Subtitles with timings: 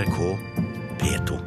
[0.00, 0.18] NRK
[1.00, 1.38] P2.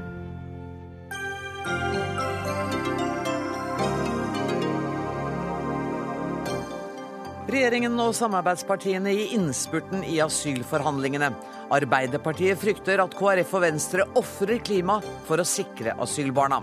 [7.50, 11.32] Regjeringen og samarbeidspartiene i innspurten i asylforhandlingene.
[11.74, 16.62] Arbeiderpartiet frykter at KrF og Venstre ofrer klima for å sikre asylbarna.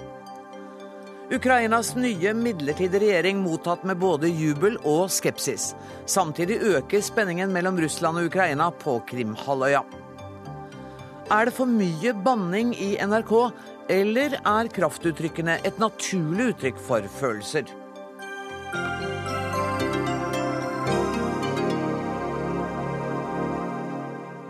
[1.35, 5.73] Ukrainas nye midlertidige regjering mottatt med både jubel og skepsis.
[6.07, 9.83] Samtidig øker spenningen mellom Russland og Ukraina på Krimhalvøya.
[11.31, 13.33] Er det for mye banning i NRK,
[13.95, 17.69] eller er kraftuttrykkene et naturlig uttrykk for følelser?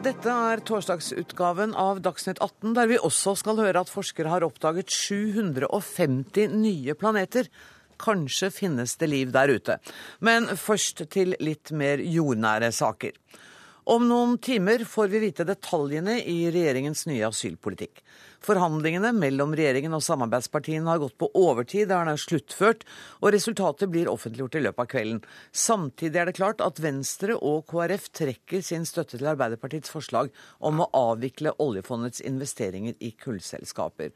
[0.00, 4.88] Dette er torsdagsutgaven av Dagsnytt 18, der vi også skal høre at forskere har oppdaget
[4.88, 7.52] 750 nye planeter.
[8.00, 9.76] Kanskje finnes det liv der ute.
[10.24, 13.12] Men først til litt mer jordnære saker.
[13.90, 18.04] Om noen timer får vi vite detaljene i regjeringens nye asylpolitikk.
[18.46, 22.84] Forhandlingene mellom regjeringen og samarbeidspartiene har gått på overtid, der den er sluttført,
[23.18, 25.18] og resultatet blir offentliggjort i løpet av kvelden.
[25.50, 30.30] Samtidig er det klart at Venstre og KrF trekker sin støtte til Arbeiderpartiets forslag
[30.62, 34.14] om å avvikle oljefondets investeringer i kullselskaper.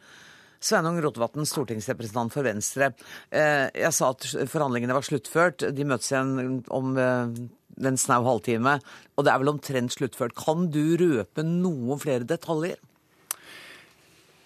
[0.65, 2.93] Sveinung Rotevatn, stortingsrepresentant for Venstre.
[3.29, 5.67] Eh, jeg sa at forhandlingene var sluttført.
[5.75, 7.35] De møtes igjen om eh,
[7.81, 8.79] en snau halvtime,
[9.17, 10.37] og det er vel omtrent sluttført.
[10.39, 12.79] Kan du røpe noen flere detaljer?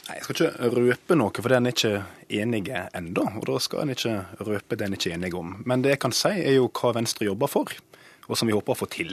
[0.08, 1.94] Nei, Jeg skal ikke røpe noe, for det er en ikke
[2.40, 3.26] enige ennå.
[3.40, 5.58] Og da skal en ikke røpe det en ikke er enige om.
[5.68, 7.74] Men det jeg kan si, er jo hva Venstre jobber for,
[8.28, 9.12] og som vi håper å få til.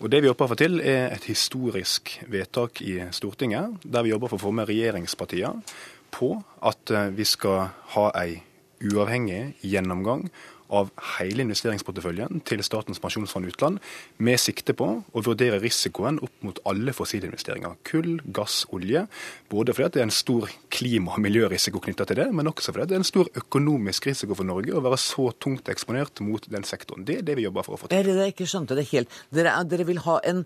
[0.00, 4.12] Og Det vi håper å få til, er et historisk vedtak i Stortinget, der vi
[4.12, 5.64] jobber for å få med regjeringspartiene
[6.12, 8.38] på at eh, vi skal ha ei
[8.84, 10.28] uavhengig gjennomgang
[10.68, 13.80] av hele investeringsporteføljen til Statens pensjonsfond utland,
[14.20, 17.78] med sikte på å vurdere risikoen opp mot alle fossile investeringer.
[17.88, 19.06] Kull, gass, olje.
[19.50, 22.90] Både fordi det er en stor klima- og miljørisiko knytta til det, men også fordi
[22.90, 26.68] det er en stor økonomisk risiko for Norge å være så tungt eksponert mot den
[26.68, 27.06] sektoren.
[27.08, 27.98] Det er det vi jobber for å få til.
[27.98, 29.20] Er det jeg ikke skjønte det helt?
[29.34, 30.44] Dere, dere vil ha en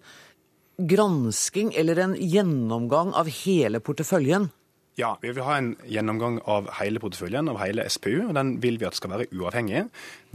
[0.79, 4.53] gransking eller en gjennomgang av hele porteføljen?
[5.01, 8.27] Ja, vi vil ha en gjennomgang av hele porteføljen, av hele SPU.
[8.27, 9.87] og Den vil vi at skal være uavhengig,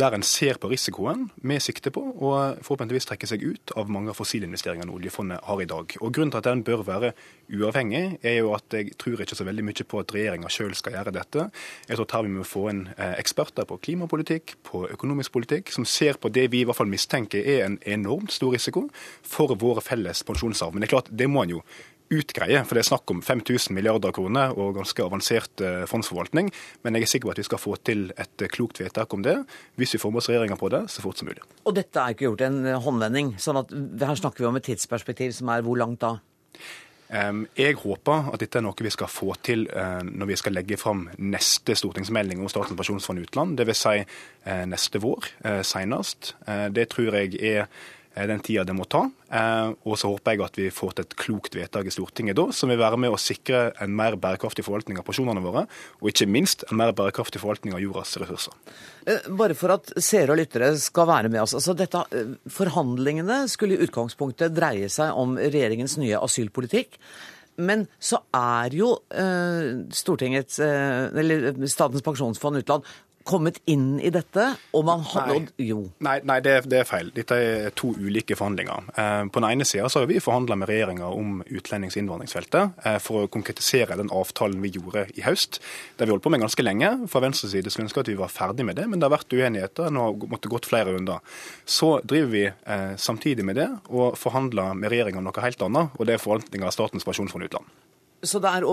[0.01, 2.31] der en ser på risikoen med sikte på å
[2.65, 5.93] forhåpentligvis trekke seg ut av mange av fossilinvesteringene oljefondet har i dag.
[6.01, 7.11] Og Grunnen til at den bør være
[7.53, 10.97] uavhengig, er jo at jeg tror ikke så veldig mye på at regjeringa sjøl skal
[10.97, 11.45] gjøre dette.
[11.85, 15.85] Jeg tror her vi må få inn eh, eksperter på klimapolitikk, på økonomisk politikk, som
[15.85, 18.87] ser på det vi i hvert fall mistenker er en enormt stor risiko
[19.21, 20.73] for vår felles pensjonsarv.
[20.73, 21.63] Men det er klart, det må en jo
[22.13, 26.49] utgreie, for det er snakk om 5000 milliarder kroner og ganske avansert eh, fondsforvaltning.
[26.85, 29.25] Men jeg er sikker på at vi skal få til et eh, klokt vedtak om
[29.25, 29.35] det,
[29.79, 31.43] hvis vi får med oss regjeringa på det så fort som mulig.
[31.67, 33.75] Og dette er ikke gjort en eh, håndvending, sånn at
[34.07, 36.17] her snakker vi om et tidsperspektiv som er hvor langt da?
[37.07, 41.05] Jeg håper at dette er noe vi skal få til når vi skal legge fram
[41.23, 43.83] neste stortingsmelding om Statens pensjonsfond utland, dvs.
[43.85, 45.29] Si neste vår
[45.63, 46.33] senest.
[46.75, 47.69] Det tror jeg er
[48.25, 49.03] den tida det må ta.
[49.29, 52.47] Eh, og så håper jeg at vi får til et klokt vedtak i Stortinget da,
[52.55, 55.65] som vil være med å sikre en mer bærekraftig forvaltning av pensjonene våre,
[56.01, 58.57] og ikke minst en mer bærekraftig forvaltning av jordas ressurser.
[59.05, 61.55] Eh, bare for at seere og lyttere skal være med oss.
[61.59, 62.03] altså dette,
[62.51, 66.97] Forhandlingene skulle i utgangspunktet dreie seg om regjeringens nye asylpolitikk.
[67.57, 72.85] Men så er jo eh, eh, Statens pensjonsfond utland
[73.27, 74.45] kommet inn i dette,
[74.75, 75.79] og man har nådd Jo.
[76.05, 77.11] Nei, nei det, det, er feil.
[77.15, 78.89] Dette er to ulike forhandlinger.
[78.93, 82.99] Eh, på den ene sida har vi forhandla med regjeringa om utlendings- og innvandringsfeltet eh,
[83.03, 85.59] for å konkretisere den avtalen vi gjorde i høst.
[85.95, 86.93] Det har vi holdt på med ganske lenge.
[87.11, 89.35] Fra Venstres side skulle ønske at vi var ferdig med det, men det har vært
[89.35, 89.91] uenigheter.
[89.93, 91.23] Nå har måttet gått flere runder.
[91.65, 95.97] Så driver vi eh, samtidig med det og forhandler med regjeringa om noe helt annet,
[95.97, 97.77] og det er forvaltninga av Statens pensjonsfond utland.
[98.25, 98.65] Så det er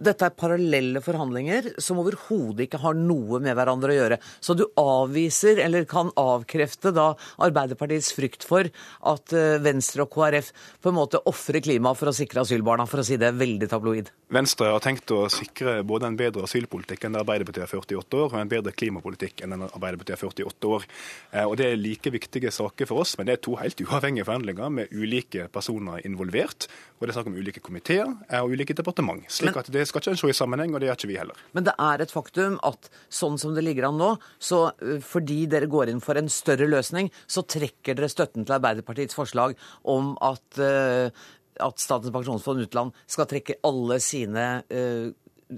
[0.00, 4.18] dette er parallelle forhandlinger som overhodet ikke har noe med hverandre å gjøre.
[4.40, 7.10] Så du avviser, eller kan avkrefte, da
[7.44, 8.70] Arbeiderpartiets frykt for
[9.12, 10.48] at eh, Venstre og KrF
[10.80, 14.08] på en måte ofrer klimaet for å sikre asylbarna, for å si det veldig tabloid?
[14.32, 17.98] Venstre har tenkt å sikre både en bedre asylpolitikk enn det Arbeiderpartiet har ført i
[18.00, 20.88] åtte år, og en bedre klimapolitikk enn den Arbeiderpartiet har ført i åtte år.
[21.34, 24.24] Eh, og Det er like viktige saker for oss, men det er to helt uavhengige
[24.30, 26.70] forhandlinger med ulike personer involvert.
[26.96, 29.24] Og det er snakk om ulike komiteer eh, og ulike departement.
[29.28, 31.36] slik at Det skal ikke en se i sammenheng, og det gjør ikke vi heller.
[31.52, 34.72] Men det er et faktum at sånn som det ligger an nå, så
[35.02, 39.56] fordi dere går inn for en større løsning, så trekker dere støtten til Arbeiderpartiets forslag
[39.82, 44.46] om at, at Statens pensjonsfond utland skal trekke alle sine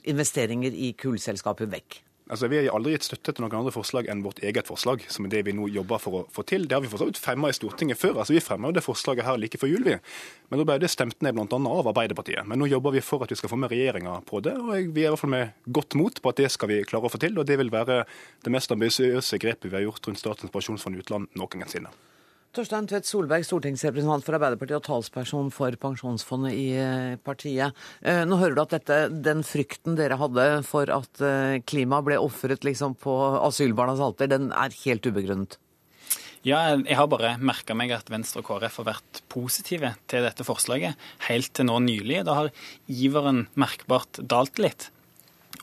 [0.02, 2.00] investeringer i kullselskaper vekk.
[2.30, 5.26] Altså, Vi har aldri gitt støtte til noen andre forslag enn vårt eget forslag, som
[5.26, 6.64] er det vi nå jobber for å få til.
[6.64, 8.16] Det har vi for så vidt fremma i Stortinget før.
[8.22, 9.98] altså Vi fremma det forslaget her like før jul, vi.
[10.48, 11.44] Men da ble det stemt ned bl.a.
[11.44, 12.46] av Arbeiderpartiet.
[12.48, 15.04] Men nå jobber vi for at vi skal få med regjeringa på det, og vi
[15.04, 17.20] er i hvert fall med godt mot på at det skal vi klare å få
[17.20, 17.36] til.
[17.36, 18.06] Og det vil være
[18.44, 21.92] det mest ambisiøse grepet vi har gjort rundt Statens pensjonsfond utland noensinne.
[22.54, 27.74] Torstein Tvedt Solberg, stortingsrepresentant for Arbeiderpartiet og talsperson for Pensjonsfondet i eh, partiet.
[28.06, 32.20] Eh, nå hører du at dette, den frykten dere hadde for at eh, klimaet ble
[32.22, 35.58] ofret liksom på asylbarnas alter, den er helt ubegrunnet?
[36.46, 40.46] Ja, jeg har bare merka meg at Venstre og KrF har vært positive til dette
[40.46, 42.22] forslaget helt til nå nylig.
[42.28, 42.54] Da har
[42.86, 44.92] iveren merkbart dalt litt.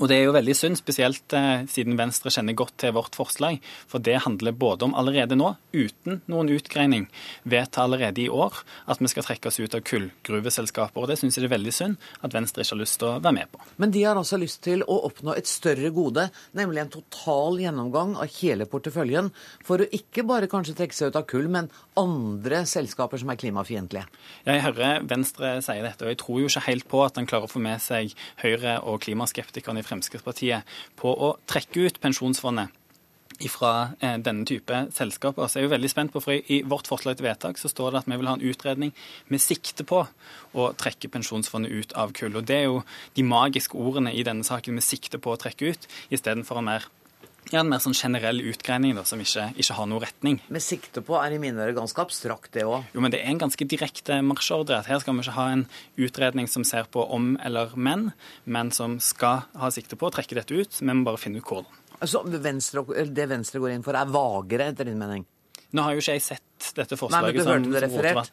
[0.02, 3.60] Og det er jo veldig synd, spesielt eh, siden Venstre kjenner godt til vårt forslag.
[3.90, 7.06] For det handler både om allerede nå, uten noen utgreining,
[7.46, 11.04] vedta allerede i år at vi skal trekke oss ut av kullgruveselskaper.
[11.04, 13.20] Og det syns jeg det er veldig synd at Venstre ikke har lyst til å
[13.20, 13.62] være med på.
[13.84, 16.26] Men de har altså lyst til å oppnå et større gode,
[16.58, 19.30] nemlig en total gjennomgang av hele porteføljen,
[19.68, 21.70] for å ikke bare kanskje trekke seg ut av kull, men
[22.02, 24.10] andre selskaper som er klimafiendtlige.
[24.48, 27.30] Ja, jeg hører Venstre sier dette, og jeg tror jo ikke helt på at han
[27.30, 32.78] klarer å få med seg Høyre og klimaskeptikerne i Fremskrittspartiet på å trekke ut pensjonsfondet
[33.50, 35.48] fra eh, denne type selskaper.
[35.48, 37.92] Så jeg er jo veldig spent på, for I vårt forslag til vedtak så står
[37.92, 38.94] det at vi vil ha en utredning
[39.32, 40.04] med sikte på
[40.54, 42.38] å trekke pensjonsfondet ut av kull.
[42.38, 42.82] Og Det er jo
[43.18, 46.90] de magiske ordene i denne saken med sikte på å trekke ut, istedenfor en mer
[47.52, 50.40] ja, en mer sånn generell utgreining da, som ikke, ikke, har noe retning.
[50.52, 52.88] Med sikte på er i mine ører ganske abstrakt, det òg.
[52.96, 54.80] Jo, men det er en ganske direkte marsjordre.
[54.80, 55.66] at Her skal vi ikke ha en
[56.00, 58.12] utredning som ser på om eller men,
[58.46, 60.80] men som skal ha sikte på å trekke dette ut.
[60.82, 61.70] Vi må bare finne ut hvordan.
[62.02, 65.28] Altså, Venstre, Det Venstre går inn for, er vagere, etter din mening?
[65.72, 66.48] Nå har jo ikke jeg sett
[66.78, 68.32] dette forslaget Nei, men du hørte det referert?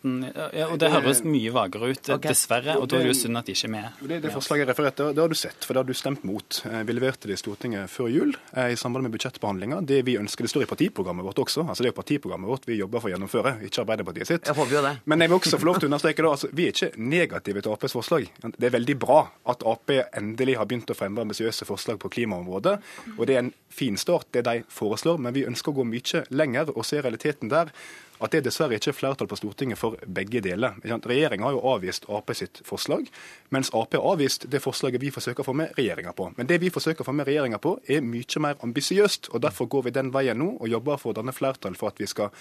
[0.57, 2.29] Ja, og det høres mye vagere ut, okay.
[2.31, 2.77] dessverre.
[2.79, 4.01] Og da er det jo synd at de ikke er med.
[4.01, 6.61] Det, det forslaget jeg refererte, det har du sett, for det har du stemt mot.
[6.69, 9.81] Eh, vi leverte det i Stortinget før jul eh, i samband med budsjettbehandlinga.
[9.89, 11.67] Det vi ønsker, det står i partiprogrammet vårt også.
[11.67, 14.49] altså Det er jo partiprogrammet vårt vi jobber for å gjennomføre, ikke Arbeiderpartiet sitt.
[14.49, 14.95] Jeg håper jo det.
[15.09, 17.65] Men jeg vil også få lov til å understreke da, altså, vi er ikke negative
[17.65, 18.29] til Aps forslag.
[18.49, 22.75] Det er veldig bra at Ap endelig har begynt å fremme ambisiøse forslag på klimaområdet.
[23.17, 26.25] Og det er en fin start, det de foreslår, men vi ønsker å gå mye
[26.35, 27.73] lenger og se realiteten der
[28.19, 30.79] at det dessverre ikke er flertall på Stortinget for begge deler.
[30.85, 33.09] Regjeringa har jo avvist Ap sitt forslag,
[33.55, 36.31] mens Ap har avvist det forslaget vi forsøker å få med regjeringa på.
[36.37, 39.31] Men det vi forsøker å få med regjeringa på, er mye mer ambisiøst.
[39.33, 42.01] og Derfor går vi den veien nå og jobber for å danne flertall for at
[42.01, 42.33] vi skal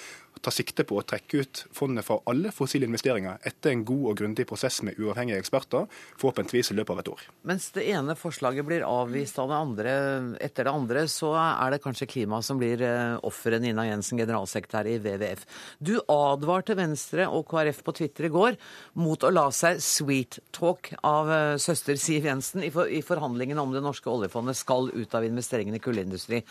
[0.42, 4.20] ta sikte på å trekke ut fondet fra alle fossile investeringer etter en god og
[4.22, 5.88] grundig prosess med uavhengige eksperter,
[6.20, 7.24] forhåpentligvis i løpet av et år.
[7.50, 9.96] Mens det ene forslaget blir avvist av det andre
[10.44, 14.90] etter det andre, så er det kanskje klima som blir eh, offeret, Nina Jensen, generalsekretær
[14.90, 15.46] i WWF.
[15.80, 18.58] Du advarte Venstre og KrF på Twitter i går
[19.02, 23.84] mot å la seg sweet-talk av eh, søster Siv Jensen i, for, forhandlingene om det
[23.86, 26.44] norske oljefondet skal ut av investeringene i kullindustri.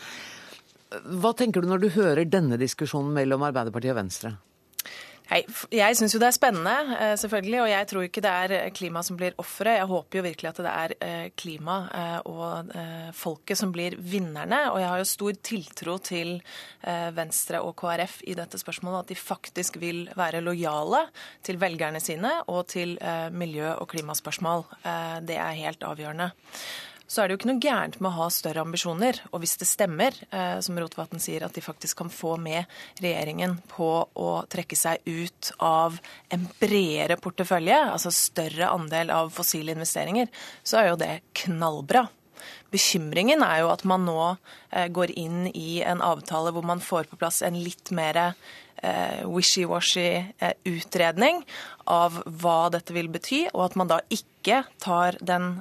[0.87, 4.37] Hva tenker du når du hører denne diskusjonen mellom Arbeiderpartiet og Venstre?
[5.27, 5.43] Jeg,
[5.75, 7.59] jeg syns jo det er spennende, eh, selvfølgelig.
[7.63, 9.79] Og jeg tror ikke det er eh, klima som blir offeret.
[9.81, 11.77] Jeg håper jo virkelig at det er eh, klima
[12.27, 12.71] og
[13.15, 14.59] folket som blir vinnerne.
[14.71, 16.37] Og jeg har jo stor tiltro til
[17.15, 19.05] Venstre og KrF i dette spørsmålet.
[19.05, 21.05] At de faktisk vil være lojale
[21.45, 22.97] til velgerne sine og til
[23.31, 24.65] miljø- og klimaspørsmål.
[25.27, 26.31] Det er helt avgjørende
[27.07, 29.21] så er det jo ikke noe gærent med å ha større ambisjoner.
[29.31, 32.67] Og hvis det stemmer, eh, som Rotevatn sier, at de faktisk kan få med
[32.99, 36.01] regjeringen på å trekke seg ut av
[36.35, 40.27] en bredere portefølje, altså større andel av fossile investeringer,
[40.67, 41.13] så er jo det
[41.45, 42.07] knallbra.
[42.73, 47.07] Bekymringen er jo at man nå eh, går inn i en avtale hvor man får
[47.07, 50.09] på plass en litt mer eh, wishy-washy
[50.43, 51.39] eh, utredning
[51.87, 55.53] av hva dette vil bety, og at man da ikke tar den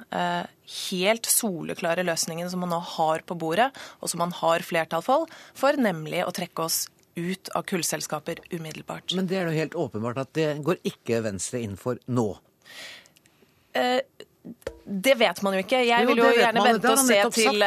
[0.66, 3.70] helt soleklare løsningen som man nå har på bordet,
[4.00, 6.84] og som man har flertall for, for nemlig å trekke oss
[7.16, 9.14] ut av kullselskaper umiddelbart.
[9.16, 12.28] Men det er jo helt åpenbart at det går ikke Venstre inn for nå.
[13.76, 14.02] Eh,
[14.88, 15.80] det vet man jo ikke.
[15.82, 17.64] Jeg vil jo, jo gjerne vente og se til,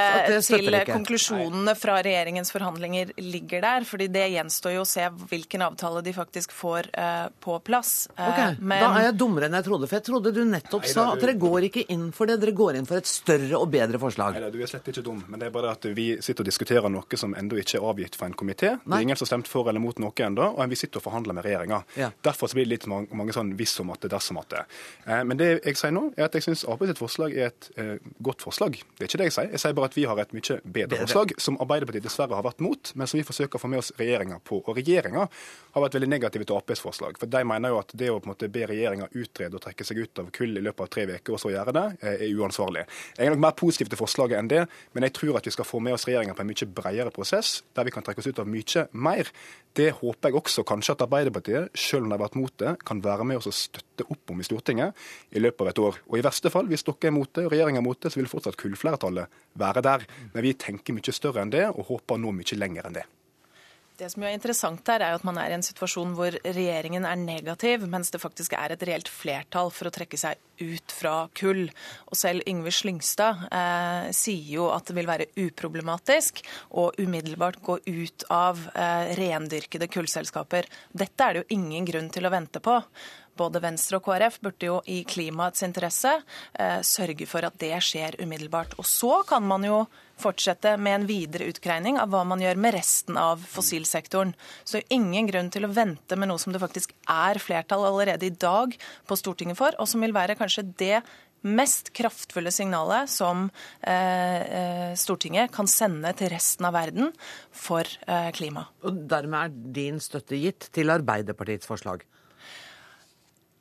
[0.47, 3.87] til konklusjonene fra regjeringens forhandlinger ligger der.
[3.87, 8.07] fordi det gjenstår jo å se hvilken avtale de faktisk får uh, på plass.
[8.15, 8.83] Uh, ok, Men...
[8.85, 9.89] Da er jeg dummere enn jeg trodde.
[9.89, 12.55] For jeg trodde du nettopp Nei, sa at dere går ikke inn for det, dere
[12.55, 14.39] går inn for et større og bedre forslag.
[14.39, 15.19] Nei, du er slett ikke dum.
[15.27, 18.15] Men det er bare at vi sitter og diskuterer noe som ennå ikke er avgitt
[18.19, 18.77] fra en komité.
[18.79, 21.07] Det er ingen som har stemt for eller mot noe ennå, og vi sitter og
[21.09, 21.83] forhandler med regjeringa.
[21.99, 22.13] Ja.
[22.23, 24.65] Derfor blir det litt mange, mange sånn hvis om at det, dersom at det.
[25.03, 28.11] Eh, men det jeg sier nå, er at jeg syns sitt forslag er et eh,
[28.23, 28.79] godt forslag.
[28.95, 29.51] Det er ikke det jeg sier.
[29.55, 31.01] Jeg sier bare at vi har et mye bedre, bedre.
[31.03, 33.91] forslag, som Arbeiderpartiet dessverre har vært mot, men som vi forsøker å få med oss
[33.99, 34.61] regjeringa på.
[34.61, 37.19] Og regjeringa har vært veldig negative til Aps forslag.
[37.21, 39.87] For de mener jo at det å på en måte be regjeringa utrede og trekke
[39.87, 42.35] seg ut av kull i løpet av tre uker, og så gjøre det, eh, er
[42.39, 42.85] uansvarlig.
[43.17, 45.67] Jeg er nok mer positiv til forslaget enn det, men jeg tror at vi skal
[45.67, 48.39] få med oss regjeringa på en mye bredere prosess, der vi kan trekke oss ut
[48.39, 49.33] av mye mer.
[49.77, 53.01] Det håper jeg også kanskje at Arbeiderpartiet, selv om de har vært mot det, kan
[53.03, 54.97] være med oss og støtte opp om i Stortinget
[55.31, 55.99] i løpet av et år.
[56.09, 58.31] Og i verste fall, hvis dere er mot det regjeringa er mot det, så vil
[58.31, 60.03] fortsatt kullflertallet være der.
[60.33, 63.07] Men vi tenker mye større enn det, og håper nå mye lenger enn det.
[63.99, 67.17] Det som er interessant her, er at man er i en situasjon hvor regjeringen er
[67.19, 71.65] negativ, mens det faktisk er et reelt flertall for å trekke seg ut fra kull.
[72.07, 76.39] Og selv Yngve Slyngstad eh, sier jo at det vil være uproblematisk
[76.79, 80.71] å umiddelbart gå ut av eh, rendyrkede kullselskaper.
[80.95, 82.79] Dette er det jo ingen grunn til å vente på
[83.39, 86.11] både Venstre og KrF burde jo i klimaets interesse
[86.59, 88.75] eh, sørge for at det skjer umiddelbart.
[88.81, 89.83] Og så kan man jo
[90.19, 94.33] fortsette med en videre utgreining av hva man gjør med resten av fossilsektoren.
[94.67, 98.35] Så ingen grunn til å vente med noe som det faktisk er flertall allerede i
[98.35, 98.75] dag
[99.07, 100.99] på Stortinget for, og som vil være kanskje det
[101.47, 103.47] mest kraftfulle signalet som
[103.79, 107.13] eh, eh Stortinget kan sende til resten av verden
[107.51, 108.67] for eh, klima.
[108.83, 112.03] Og Dermed er din støtte gitt til Arbeiderpartiets forslag?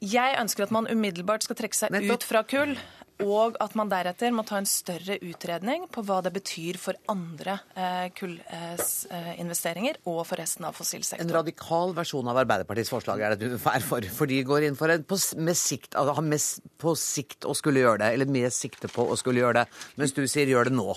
[0.04, 2.76] Jeg ønsker at man umiddelbart skal trekke seg ut fra kull.
[3.18, 7.56] Og at man deretter må ta en større utredning på hva det betyr for andre
[7.74, 11.26] eh, kullinvesteringer eh, og for resten av fossilsektoren.
[11.26, 14.06] En radikal versjon av Arbeiderpartiets forslag er det du er for?
[14.14, 16.46] For de går inn for en på, med sikt, altså, med,
[16.78, 20.14] på sikt å skulle gjøre det, eller med sikte på å skulle gjøre det, mens
[20.14, 20.92] du sier gjør det nå.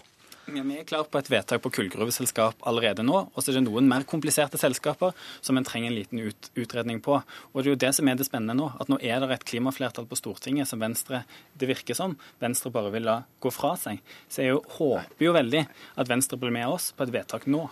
[0.52, 3.22] Ja, vi er klar på et vedtak på kullgruveselskap allerede nå.
[3.32, 7.00] Og så er det noen mer kompliserte selskaper som en trenger en liten ut, utredning
[7.04, 7.22] på.
[7.54, 8.68] Og det er jo det som er det spennende nå.
[8.76, 11.24] At nå er det et klimaflertall på Stortinget som Venstre
[11.56, 14.02] det virker som Venstre bare vil la gå fra seg.
[14.28, 15.64] Så jeg jo, håper jo veldig
[16.04, 17.64] at Venstre blir med oss på et vedtak nå.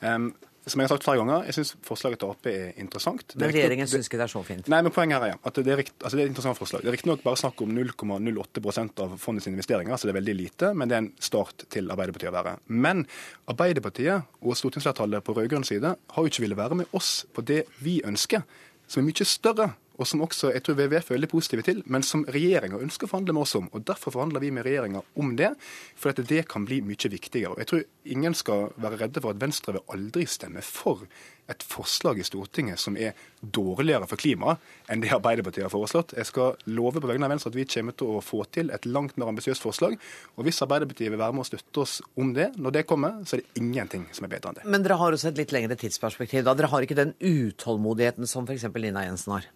[0.00, 0.30] Um,
[0.66, 3.34] som jeg har sagt flere ganger, jeg syns forslaget til Ap er interessant.
[3.38, 4.70] men regjeringen syns ikke det er så fint?
[4.72, 6.82] Nei, men poenget her er at det er, rikt, altså det er et interessant forslag.
[6.82, 10.72] Det er riktignok bare snakk om 0,08% av fondets investeringer, så det er veldig lite,
[10.74, 12.56] men det er en start til Arbeiderpartiet å være.
[12.66, 13.04] Men
[13.52, 17.62] Arbeiderpartiet og stortingsflertallet på rød-grønn side har jo ikke villet være med oss på det
[17.86, 18.42] vi ønsker,
[18.90, 22.04] som er mye større og som også jeg tror WWF er veldig positive til, men
[22.06, 23.70] som regjeringa ønsker å forhandle med oss om.
[23.72, 25.52] og Derfor forhandler vi med regjeringa om det,
[25.96, 27.56] for at det kan bli mye viktigere.
[27.62, 27.86] Jeg tror
[28.16, 31.06] ingen skal være redde for at Venstre vil aldri stemme for
[31.46, 36.16] et forslag i Stortinget som er dårligere for klimaet enn det Arbeiderpartiet har foreslått.
[36.18, 38.88] Jeg skal love på vegne av Venstre at vi kommer til å få til et
[38.90, 39.94] langt mer ambisiøst forslag.
[40.36, 43.36] Og hvis Arbeiderpartiet vil være med og støtte oss om det når det kommer, så
[43.38, 44.68] er det ingenting som er bedre enn det.
[44.74, 46.44] Men dere har også et litt lengre tidsperspektiv.
[46.46, 46.56] da.
[46.58, 48.66] Dere har ikke den utålmodigheten som f.eks.
[48.76, 49.50] Lina Jensen har?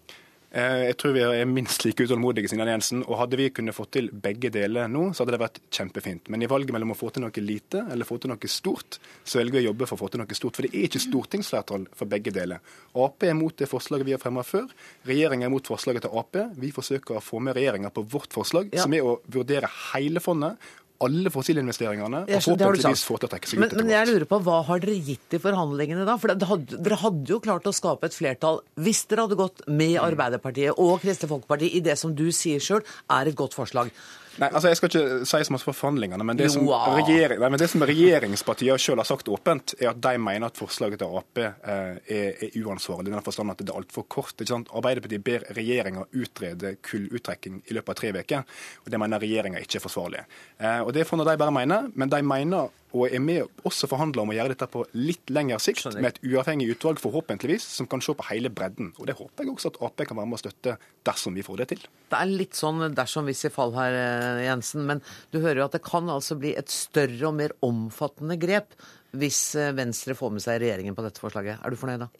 [0.50, 3.04] Eh, jeg tror vi er minst like utålmodige som Jensen.
[3.06, 6.30] Og hadde vi kunnet få til begge deler nå, så hadde det vært kjempefint.
[6.32, 9.40] Men i valget mellom å få til noe lite eller få til noe stort, så
[9.40, 10.58] velger vi å jobbe for å få til noe stort.
[10.58, 12.64] For det er ikke stortingsflertall for begge deler.
[12.98, 14.66] Ap er mot det forslaget vi har fremma før.
[15.08, 16.42] Regjeringa er mot forslaget til Ap.
[16.58, 18.84] Vi forsøker å få med regjeringa på vårt forslag, ja.
[18.84, 20.58] som er å vurdere hele fondet
[21.06, 23.86] alle fossilinvesteringene og forhåpentligvis få til å trekke seg ut etter hvert.
[23.86, 26.16] men jeg lurer på, Hva har dere gitt i forhandlingene da?
[26.20, 29.96] For hadde, Dere hadde jo klart å skape et flertall hvis dere hadde gått med
[29.96, 30.04] mm.
[30.04, 33.92] Arbeiderpartiet og Kristelig Folkeparti i det som du sier sjøl er et godt forslag.
[34.40, 36.64] Nei, altså Jeg skal ikke si så mye for forhandlingene, men det, som,
[36.96, 40.60] regjering, nei, men det som regjeringspartiene selv har sagt åpent, er at de mener at
[40.60, 42.00] forslaget til Ap eh, er,
[42.40, 43.10] er, uansvarlig.
[43.10, 44.32] i den forstand at det er altfor kort.
[44.38, 44.72] ikke sant?
[44.76, 48.60] Arbeiderpartiet ber regjeringa utrede kulluttrekking i løpet av tre uker.
[48.84, 50.24] og Det mener regjeringa ikke er forsvarlig.
[50.58, 54.24] Eh, og Det får de bare mene, men de mener og er med også forhandler
[54.24, 58.02] om å gjøre dette på litt lengre sikt, med et uavhengig utvalg, forhåpentligvis, som kan
[58.04, 58.92] se på hele bredden.
[58.98, 61.62] Og Det håper jeg også at Ap kan være med å støtte dersom vi får
[61.62, 61.84] det til.
[62.10, 65.68] Det er litt sånn dersom hvis i fall her, eh, Jensen, men du hører jo
[65.68, 68.74] at det kan altså bli et større og mer omfattende grep
[69.18, 71.62] hvis eh, Venstre får med seg regjeringen på dette forslaget.
[71.62, 72.10] Er du fornøyd da?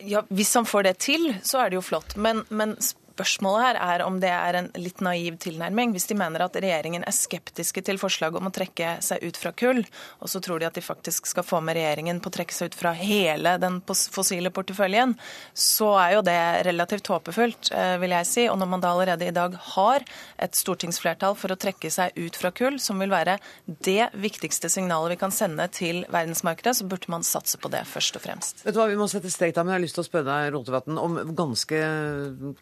[0.00, 2.14] Ja, Hvis han får det til, så er det jo flott.
[2.16, 2.76] Men, men
[3.20, 5.90] Spørsmålet her er om det er en litt naiv tilnærming.
[5.92, 9.52] Hvis de mener at regjeringen er skeptiske til forslaget om å trekke seg ut fra
[9.52, 9.82] kull,
[10.24, 12.70] og så tror de at de faktisk skal få med regjeringen på å trekke seg
[12.70, 15.12] ut fra hele den fossile porteføljen,
[15.52, 16.38] så er jo det
[16.70, 18.46] relativt håpefullt, eh, vil jeg si.
[18.48, 20.06] Og når man da allerede i dag har
[20.40, 23.36] et stortingsflertall for å trekke seg ut fra kull, som vil være
[23.66, 28.16] det viktigste signalet vi kan sende til verdensmarkedet, så burde man satse på det først
[28.16, 28.64] og fremst.
[28.64, 30.30] Vet du hva, Vi må sette strek da, men jeg har lyst til å spørre
[30.32, 31.84] deg, Rotevatn, om ganske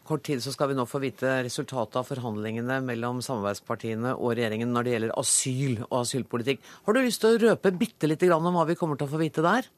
[0.03, 4.33] kort tid så så skal vi nå få vite resultatet av forhandlingene mellom samarbeidspartiene og
[4.33, 6.63] regjeringen når det gjelder asyl og asylpolitikk.
[6.87, 9.13] Har du lyst til å røpe bitte lite grann om hva vi kommer til å
[9.13, 9.69] få vite der?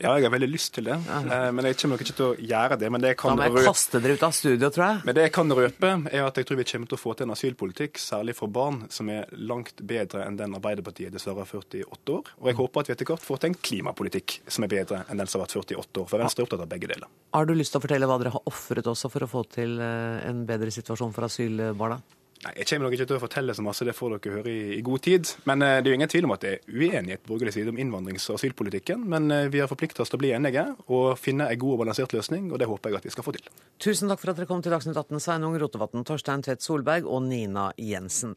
[0.00, 2.36] Ja, jeg har veldig lyst til det, eh, men jeg kommer nok ikke til å
[2.38, 2.88] gjøre det.
[2.92, 5.00] Men det jeg Da kan, må jeg kaste dere ut av studio, tror jeg.
[5.04, 7.26] men det jeg kan røpe, er at jeg tror vi kommer til å få til
[7.26, 11.76] en asylpolitikk, særlig for barn, som er langt bedre enn den Arbeiderpartiet dessverre har ført
[11.76, 12.30] i åtte år.
[12.40, 15.20] Og jeg håper at vi etter hvert får til en klimapolitikk som er bedre enn
[15.20, 16.08] den som har vært ført i åtte år.
[16.08, 17.10] For Venstre er opptatt av begge deler.
[17.36, 19.76] Har du lyst til å fortelle hva dere har ofret også for å få til
[19.84, 22.00] eh, en bedre situasjon for asylbarna?
[22.40, 24.60] Nei, Jeg kommer nok ikke til å fortelle så masse, det får dere høre i,
[24.78, 25.28] i god tid.
[25.44, 27.68] Men eh, det er jo ingen tvil om at det er uenighet på borgerlig side
[27.68, 29.02] om innvandrings- og asylpolitikken.
[29.12, 31.82] Men eh, vi har forplikta oss til å bli enige og finne en god og
[31.82, 33.50] balansert løsning, og det håper jeg at vi skal få til.
[33.84, 37.26] Tusen takk for at dere kom til Dagsnytt 18, Sveinung Rotevatn, Torstein Tvedt Solberg og
[37.28, 38.32] Nina Jensen.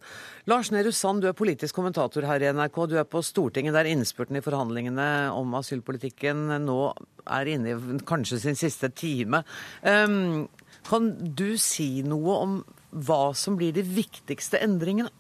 [0.51, 2.83] Lars Nehru Sand, du er politisk kommentator her i NRK.
[2.91, 6.79] Du er på Stortinget der innspurten i forhandlingene om asylpolitikken nå
[7.23, 9.45] er inne i kanskje sin siste time.
[9.87, 10.49] Um,
[10.83, 12.63] kan du si noe om
[12.93, 15.11] hva som blir de viktigste endringene?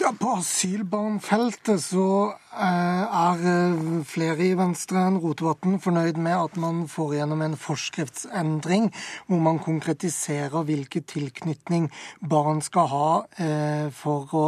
[0.00, 2.06] Ja, På asylbarnfeltet så
[2.52, 7.56] eh, er eh, flere i Venstre enn Rotevatn fornøyd med at man får gjennom en
[7.58, 8.90] forskriftsendring
[9.26, 11.88] hvor man konkretiserer hvilken tilknytning
[12.20, 13.10] barn skal ha
[13.40, 14.46] eh, for å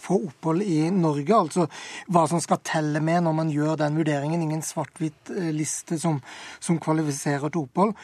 [0.00, 1.34] få opphold i Norge.
[1.34, 1.66] Altså
[2.12, 4.44] hva som skal telle med når man gjør den vurderingen.
[4.44, 6.20] Ingen svart-hvitt liste som,
[6.60, 7.96] som kvalifiserer til opphold.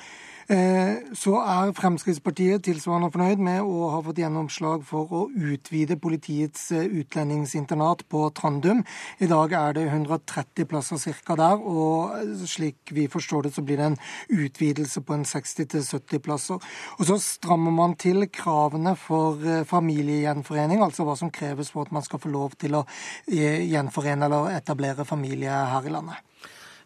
[0.46, 8.04] Så er Fremskrittspartiet tilsvarende fornøyd med å ha fått gjennomslag for å utvide politiets utlendingsinternat
[8.12, 8.84] på Trandum.
[9.18, 11.34] I dag er det 130 plasser ca.
[11.40, 13.98] der, og slik vi forstår det, så blir det en
[14.30, 16.62] utvidelse på en 60-70 plasser.
[17.00, 22.06] Og så strammer man til kravene for familiegjenforening, altså hva som kreves for at man
[22.06, 22.86] skal få lov til å
[23.26, 26.22] gjenforene eller etablere familie her i landet.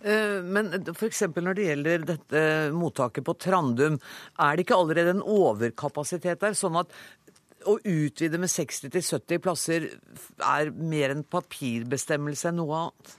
[0.00, 1.22] Men f.eks.
[1.36, 2.42] når det gjelder dette
[2.72, 3.98] mottaket på Trandum,
[4.40, 6.56] er det ikke allerede en overkapasitet der?
[6.56, 6.94] Sånn at
[7.68, 9.88] å utvide med 60-70 plasser
[10.40, 13.16] er mer en papirbestemmelse enn noe annet?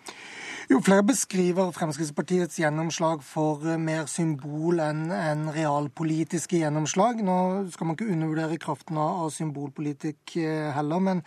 [0.69, 7.23] Jo, flere beskriver Fremskrittspartiets gjennomslag for mer symbol enn en realpolitiske gjennomslag.
[7.25, 7.37] Nå
[7.73, 10.35] skal man ikke undervurdere kraften av symbolpolitikk
[10.75, 11.23] heller, men,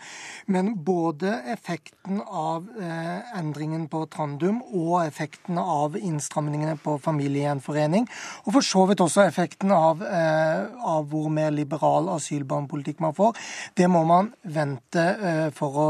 [0.47, 8.07] men både effekten av eh, endringen på Trandum og effekten av innstramningene på familiegjenforening,
[8.45, 13.35] og for så vidt også effekten av, eh, av hvor mer liberal asylbarnpolitikk man får,
[13.75, 15.87] det må man vente eh, å,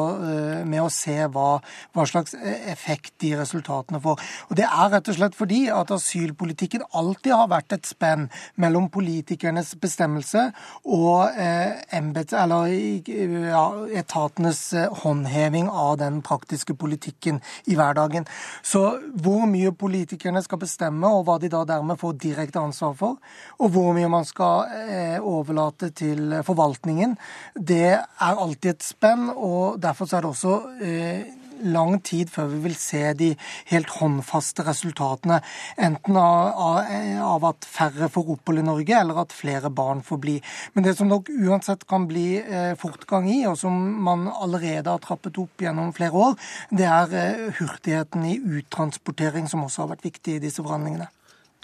[0.65, 1.59] med å se hva,
[1.93, 4.19] hva slags effekt de resultatene får.
[4.49, 8.89] Og Det er rett og slett fordi at asylpolitikken alltid har vært et spenn mellom
[8.89, 10.51] politikernes bestemmelse
[10.85, 14.73] og eh, embets, eller, ja, etatenes
[15.03, 18.25] håndheving av den praktiske politikken i hverdagen.
[18.63, 23.17] Så hvor mye politikerne skal bestemme, og hva de da dermed får direkte ansvar for,
[23.59, 27.15] og hvor mye man skal eh, overlate til forvaltningen,
[27.55, 29.29] det er alltid et spenn.
[29.29, 33.31] og Derfor er det også eh, lang tid før vi vil se de
[33.71, 35.41] helt håndfaste resultatene.
[35.77, 36.85] Enten av,
[37.25, 40.35] av, at færre får opphold i Norge, eller at flere barn får bli.
[40.73, 45.03] Men det som nok uansett kan bli eh, fortgang i, og som man allerede har
[45.03, 46.39] trappet opp gjennom flere år,
[46.75, 51.09] det er eh, hurtigheten i uttransportering, som også har vært viktig i disse forhandlingene.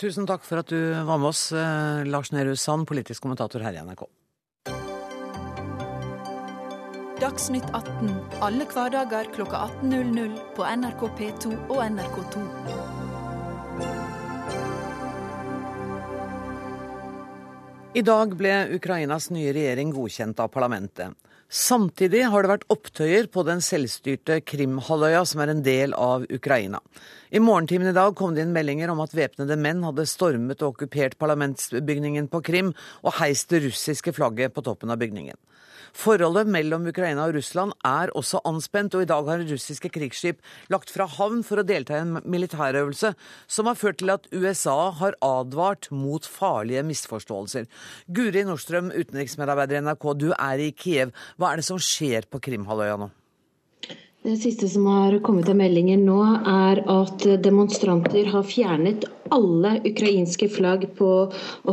[0.02, 3.76] Tusen takk for at du var med oss, eh, Lars Nehru Sand, politisk kommentator her
[3.78, 4.08] i NRK.
[7.22, 12.46] Dagsnytt 18 alle hverdager klokka 18.00 på NRK P2 og NRK2.
[17.94, 21.14] I dag ble Ukrainas nye regjering godkjent av parlamentet.
[21.46, 26.82] Samtidig har det vært opptøyer på den selvstyrte Krimhalvøya, som er en del av Ukraina.
[27.30, 30.74] I morgentimen i dag kom det inn meldinger om at væpnede menn hadde stormet og
[30.74, 35.38] okkupert parlamentsbygningen på Krim og heist det russiske flagget på toppen av bygningen.
[35.98, 40.92] Forholdet mellom Ukraina og Russland er også anspent, og i dag har russiske krigsskip lagt
[40.94, 43.14] fra havn for å delta i en militærøvelse
[43.52, 47.68] som har ført til at USA har advart mot farlige misforståelser.
[48.08, 51.12] Guri Nordstrøm, utenriksmedarbeider i NRK, du er i Kiev.
[51.36, 53.12] Hva er det som skjer på Krimhalvøya nå?
[54.22, 60.46] Det siste som har kommet av meldinger nå, er at demonstranter har fjernet alle ukrainske
[60.54, 61.08] flagg på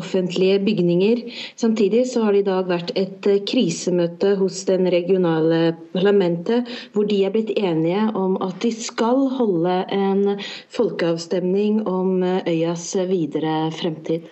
[0.01, 1.21] offentlige bygninger.
[1.61, 7.21] Samtidig så har det i dag vært et krisemøte hos den regionale parlamentet, hvor de
[7.29, 10.41] er blitt enige om at de skal holde en
[10.73, 14.25] folkeavstemning om øyas videre fremtid.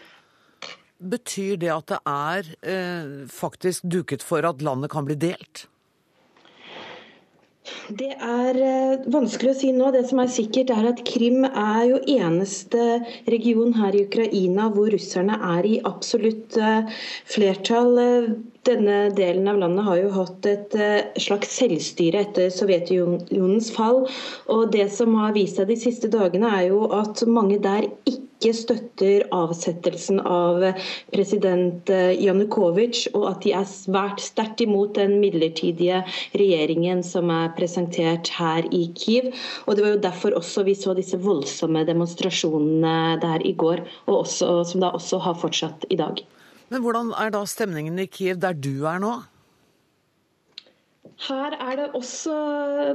[0.96, 5.66] Betyr det at det er eh, faktisk duket for at landet kan bli delt?
[7.98, 8.58] Det er
[9.12, 9.90] vanskelig å si nå.
[9.94, 12.82] Det som er sikkert, er at Krim er jo eneste
[13.32, 16.58] region her i Ukraina hvor russerne er i absolutt
[17.32, 17.98] flertall.
[18.66, 20.74] denne delen av landet har jo hatt et
[21.22, 24.04] slags selvstyre etter Sovjetunionens fall.
[24.50, 28.25] Og det som har vist seg de siste dagene, er jo at mange der ikke
[28.36, 30.60] ikke støtter avsettelsen av
[31.12, 31.88] president
[32.20, 36.02] Janukovitsj, og at de er svært sterkt imot den midlertidige
[36.36, 39.32] regjeringen som er presentert her i Kiev.
[39.66, 44.26] Og Det var jo derfor også vi så disse voldsomme demonstrasjonene der i går, og
[44.26, 46.20] også, som da også har fortsatt i dag.
[46.68, 49.14] Men hvordan er da stemningen i Kiev der du er nå?
[51.24, 52.32] Her er det også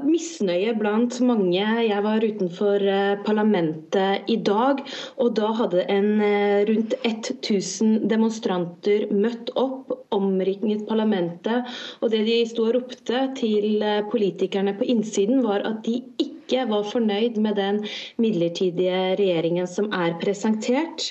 [0.06, 1.64] misnøye blant mange.
[1.88, 4.84] Jeg var utenfor eh, parlamentet i dag,
[5.18, 11.74] og da hadde en eh, rundt 1000 demonstranter møtt opp, omringet parlamentet.
[12.02, 16.68] Og det de sto og ropte til eh, politikerne på innsiden, var at de ikke
[16.70, 17.82] var fornøyd med den
[18.22, 21.10] midlertidige regjeringen som er presentert.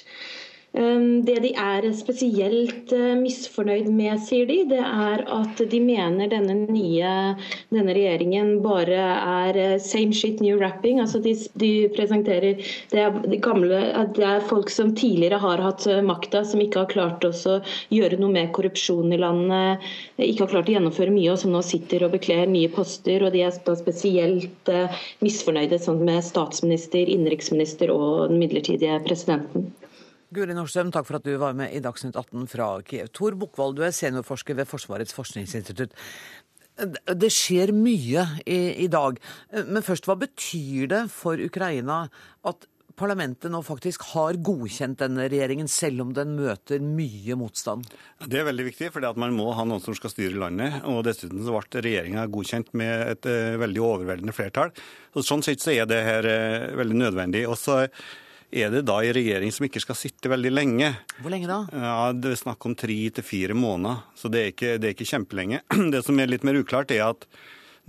[0.73, 6.31] Ehm, det de er spesielt eh, misfornøyd med, sier de, det er at de mener
[6.31, 7.15] denne nye
[7.75, 11.01] denne regjeringen bare er eh, same shit, new rapping.
[11.03, 13.83] Altså de, de presenterer det er, de gamle,
[14.15, 17.35] det er folk som tidligere har hatt eh, makta, som ikke har klart å
[17.91, 19.91] gjøre noe med korrupsjon i landet,
[20.23, 23.27] ikke har klart å gjennomføre mye, og som nå sitter og bekler nye poster.
[23.27, 24.75] Og de er spesielt
[25.25, 29.73] misfornøyde sånn med statsminister, innenriksminister og den midlertidige presidenten.
[30.31, 33.09] Guri Nordstrøm, takk for at du var med i Dagsnytt 18 fra Kiev.
[33.17, 35.97] Tor Bukkvold, du er seniorforsker ved Forsvarets forskningsinstitutt.
[36.79, 39.19] Det skjer mye i, i, dag.
[39.67, 42.05] Men først, hva betyr det for Ukraina
[42.47, 42.69] at
[43.01, 47.91] parlamentet nå faktisk har godkjent denne regjeringen, selv om den møter mye motstand?
[48.23, 50.79] Det er veldig viktig, for man må ha noen som skal styre landet.
[50.87, 54.71] og Dessuten så ble regjeringa godkjent med et uh, veldig overveldende flertall.
[55.11, 57.49] Så sånn sett så er det her uh, veldig nødvendig.
[57.51, 57.83] Også
[58.51, 60.91] er det da en regjering som ikke skal sitte veldig lenge.
[61.23, 61.61] Hvor lenge da?
[61.73, 64.95] Ja, Det er snakk om tre til fire måneder, så det er, ikke, det er
[64.97, 65.63] ikke kjempelenge.
[65.95, 67.27] Det som er litt mer uklart, er at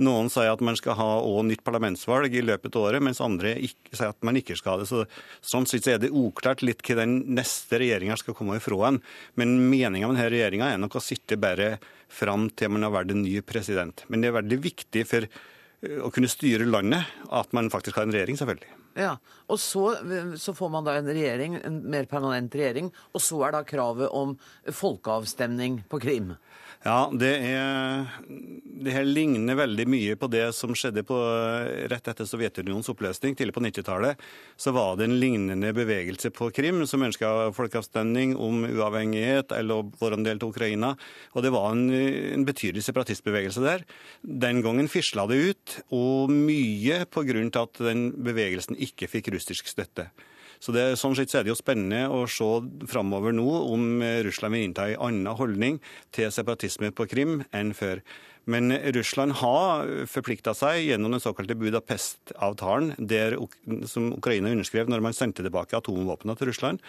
[0.02, 3.54] noen sier at man skal ha også nytt parlamentsvalg i løpet av året, mens andre
[3.67, 4.89] ikke, sier at man ikke skal ha det.
[4.89, 5.04] Så,
[5.45, 9.02] sånn sett er det uklart litt hva den neste regjeringa skal komme ifra en.
[9.39, 11.76] Men meninga med denne regjeringa er nok å sitte bare
[12.12, 14.06] fram til man har vært en ny president.
[14.10, 18.08] Men det er veldig viktig for eh, å kunne styre landet at man faktisk har
[18.08, 18.81] en regjering, selvfølgelig.
[18.97, 19.15] Ja,
[19.47, 19.86] og så,
[20.36, 24.12] så, får man da en regjering, en mer permanent regjering, og så er da kravet
[24.12, 24.34] om
[24.67, 26.34] folkeavstemning på Krim.
[26.82, 28.08] Ja, det, er,
[28.82, 31.17] det her ligner veldig mye på det som skjedde på,
[31.91, 33.36] rett etter Sovjetunionens oppløsning.
[33.38, 34.24] Tidlig på 90-tallet
[34.58, 40.26] så var det en lignende bevegelse på Krim som ønska folkeavstemning om uavhengighet eller hvordan
[40.26, 40.96] del til Ukraina.
[41.38, 43.86] Og det var en, en betydelig separatistbevegelse der.
[44.26, 49.30] Den gangen fisla det ut, og mye på grunn til at den bevegelsen ikke fikk
[49.38, 50.10] russisk støtte.
[50.62, 52.50] Så det, sånn sett så er det jo spennende å se
[52.89, 55.80] framover nå om Russland vil innta en annen holdning
[56.13, 58.04] til separatisme på Krim enn før.
[58.50, 62.93] Men Russland har forplikta seg gjennom den såkalte Budapest-avtalen,
[63.89, 66.82] som Ukraina underskrev når man sendte tilbake atomvåpnene til Russland.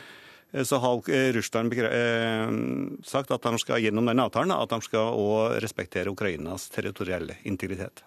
[0.53, 2.51] Så har Russland eh,
[3.09, 8.05] sagt at de skal gjennom den avtalen at de skal respektere Ukrainas territorielle integritet.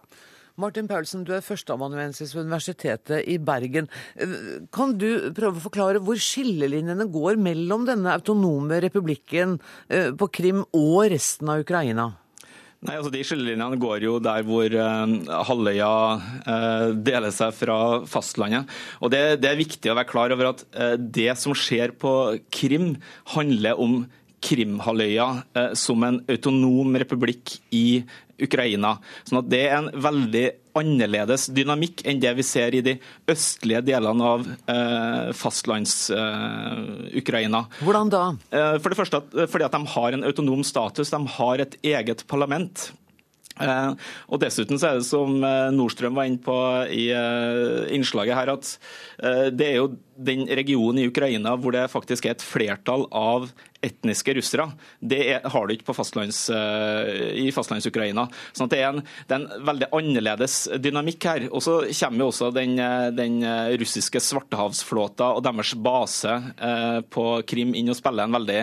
[0.56, 3.90] Martin Paulsen, du er førsteamanuensis ved Universitetet i Bergen.
[4.76, 9.58] Kan du prøve å forklare hvor skillelinjene går mellom denne autonome republikken
[9.90, 12.14] eh, på Krim og resten av Ukraina?
[12.86, 15.14] Nei, altså De skillelinjene går jo der hvor eh,
[15.50, 15.92] halvøya
[16.40, 18.70] eh, deler seg fra fastlandet.
[19.02, 22.14] Og det, det, er viktig å være klar over at eh, det som skjer på
[22.54, 22.94] Krim,
[23.36, 24.06] handler om
[24.46, 28.04] Krimhalvøya som en autonom republikk i
[28.42, 28.98] Ukraina.
[29.28, 33.00] Sånn at Det er en veldig annerledes dynamikk enn det vi ser i de
[33.32, 37.62] østlige delene av eh, fastlands-Ukraina.
[37.64, 38.24] Eh, Hvordan da?
[38.52, 41.14] Eh, for det første at, fordi at de har en autonom status.
[41.16, 42.76] De har et eget parlament.
[43.56, 43.92] Eh,
[44.28, 46.56] og Dessuten så er det som eh, Nordstrøm var inne på
[46.92, 48.66] i eh, innslaget her, at
[49.56, 49.96] det er jo
[50.28, 53.48] den regionen i Ukraina hvor det faktisk er et flertall av
[53.84, 54.68] etniske russere.
[55.00, 58.28] Det er, har du ikke fastlands, i fastlands-Ukraina.
[58.56, 58.80] Sånn det
[59.28, 61.46] det er en veldig annerledes dynamikk her.
[61.52, 62.76] Og så kommer jo også den,
[63.18, 63.38] den
[63.80, 66.34] russiske svartehavsflåta og deres base
[67.14, 68.60] på Krim inn og spiller en veldig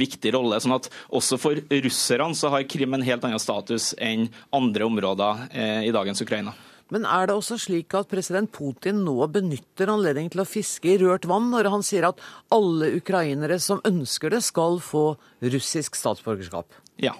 [0.00, 0.60] viktig rolle.
[0.62, 5.46] sånn at også for russerne så har Krim en helt annen status enn andre områder
[5.52, 6.54] eh, i dagens Ukraina.
[6.90, 10.98] Men er det også slik at president Putin nå benytter anledningen til å fiske i
[11.00, 12.20] rørt vann, når han sier at
[12.54, 15.04] alle ukrainere som ønsker det, skal få
[15.42, 16.66] russisk statsborgerskap?
[17.00, 17.14] Ja.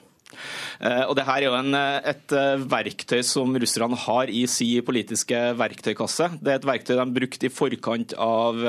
[0.81, 4.45] Eh, og det her er jo en, eh, et eh, verktøy som russerne har i
[4.49, 6.31] sin politiske verktøykasse.
[6.40, 8.61] Det er et verktøy de brukte i forkant av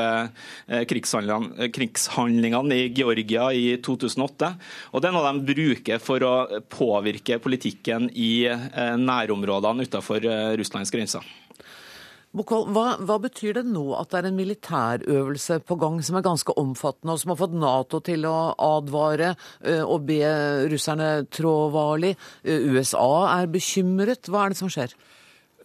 [0.90, 4.54] krigshandlingene, krigshandlingene i Georgia i 2008.
[4.92, 6.34] Og det er noe de bruker for å
[6.72, 8.48] påvirke politikken i
[9.02, 10.28] nærområdene utenfor
[10.60, 11.26] Russlands grenser.
[12.32, 16.24] Bokal, hva, hva, betyr det nå at det er en militærøvelse på gang som er
[16.24, 19.34] ganske omfattende, og som har fått Nato til å advare
[19.84, 20.22] og be
[20.72, 22.14] russerne trå varlig?
[22.48, 24.32] USA er bekymret.
[24.32, 24.96] Hva er det som skjer?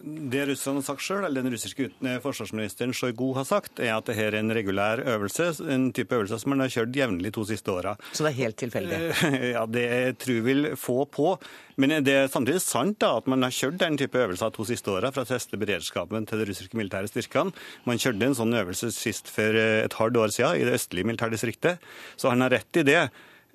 [0.01, 4.09] Det Russland har sagt selv, eller Den russiske eh, forsvarsministeren Sjojgu har sagt, er at
[4.09, 7.73] dette er en regulær øvelse, en type øvelse som man har kjørt jevnlig to siste
[7.73, 7.95] åra.
[8.11, 8.99] Så det er helt tilfeldig?
[9.57, 9.87] Ja, det
[10.21, 11.35] tror vil få på.
[11.77, 14.91] Men det er samtidig sant da, at man har kjørt den type øvelser to siste
[14.93, 17.53] åra for å teste beredskapen til de russiske militære styrkene.
[17.89, 21.09] Man kjørte en sånn øvelse sist for eh, et halvt år siden i det østlige
[21.09, 21.83] militærdistriktet.
[22.17, 23.01] Så han har rett i det.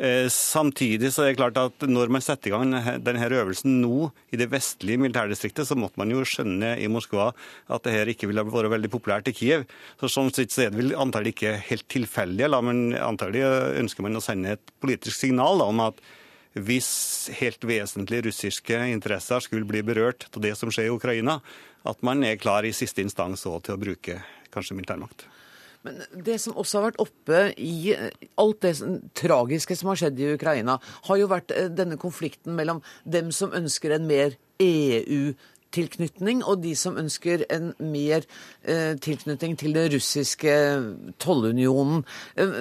[0.01, 2.73] Eh, samtidig så er det klart at når man setter i gang
[3.05, 7.29] denne øvelsen nå i det vestlige militærdistriktet, så måtte man jo skjønne i Moskva
[7.69, 9.67] at det her ikke ville vært veldig populært i Kiev.
[10.01, 13.45] Så Sånn sett så er det vel antagelig ikke helt tilfeldig, men antagelig
[13.83, 16.01] ønsker man å sende et politisk signal da, om at
[16.53, 21.39] hvis helt vesentlige russiske interesser skulle bli berørt av det som skjer i Ukraina,
[21.89, 24.19] at man er klar i siste instans òg til å bruke
[24.53, 25.25] kanskje militærmakt.
[25.87, 27.95] Men det som også har vært oppe i
[28.41, 28.75] alt det
[29.19, 33.55] tragiske som har skjedd i Ukraina, har jo vært eh, denne konflikten mellom dem som
[33.57, 35.33] ønsker en mer EU
[35.73, 38.27] tilknytning, og de som ønsker en mer
[38.63, 40.57] eh, tilknytning til den russiske
[41.23, 42.05] tollunionen.
[42.37, 42.59] Eh,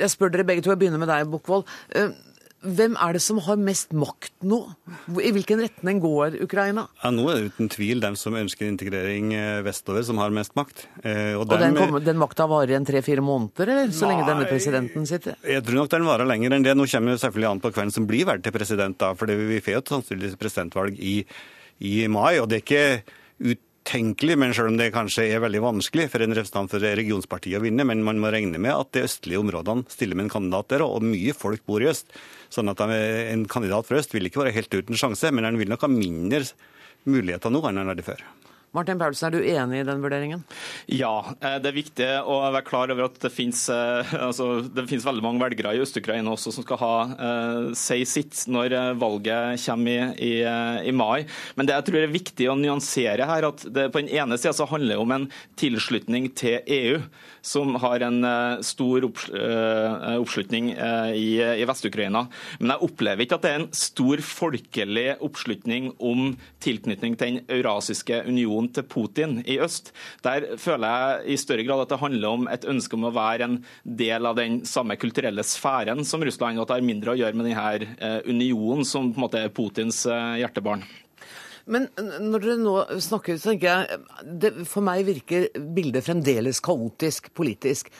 [0.00, 1.68] jeg spør dere begge to, jeg begynner med deg, Bukkvold.
[1.94, 2.10] Eh,
[2.58, 4.58] hvem er det som har mest makt nå?
[5.22, 6.88] I hvilken retning går Ukraina?
[7.02, 10.56] Ja, nå er det uten tvil dem som ønsker integrering eh, vestover, som har mest
[10.58, 10.86] makt.
[11.04, 14.16] Eh, og, og den, kommer, den makta varer i en tre-fire måneder, eller så nei,
[14.16, 15.38] lenge denne presidenten sitter?
[15.46, 16.74] Jeg tror nok den varer lenger enn det.
[16.78, 19.62] Nå kommer det selvfølgelig an på hvem som blir valgt til president, da, for vi
[19.62, 21.16] får jo sannsynligvis presidentvalg i,
[21.86, 22.40] i mai.
[22.42, 22.84] og det er ikke
[23.38, 27.58] ut utenkelig, men selv om det kanskje er veldig vanskelig for en representant for regionspartiet
[27.58, 27.86] å vinne.
[27.88, 31.04] Men man må regne med at de østlige områdene stiller med en kandidat der, og
[31.06, 32.12] mye folk bor i øst.
[32.52, 35.70] Sånn at en kandidat fra øst vil ikke være helt uten sjanse, men han vil
[35.72, 36.44] nok ha mindre
[37.08, 38.24] muligheter nå enn han hadde før.
[38.76, 40.42] Martin Paulsen, er du enig i den vurderingen?
[40.92, 44.84] Ja, eh, det er viktig å være klar over at det finnes, eh, altså, det
[44.90, 49.62] finnes veldig mange velgere i Øst-Ukraina også som skal ha uh, si sitt når valget
[49.64, 51.24] kommer i, i, i, mai.
[51.56, 54.68] Men det jeg tror er viktig å nyansere her, at det på den ene sida
[54.68, 55.26] handler det om en
[55.58, 57.00] tilslutning til EU
[57.48, 62.26] som har en eh, stor eh, oppslutning eh, i Vest-Ukraina.
[62.60, 66.34] Men jeg opplever ikke at det er en stor folkelig oppslutning om
[66.64, 69.92] tilknytning til den eurasiske unionen til Putin i øst.
[70.26, 73.48] Der føler jeg i større grad at det handler om et ønske om å være
[73.48, 73.58] en
[73.98, 77.38] del av den samme kulturelle sfæren som Russland, og at det har mindre å gjøre
[77.38, 80.84] med denne unionen som på en måte er Putins hjertebarn.
[81.68, 84.00] Men når dere nå snakker, så tenker jeg
[84.40, 87.92] det, For meg virker bildet fremdeles kaotisk politisk.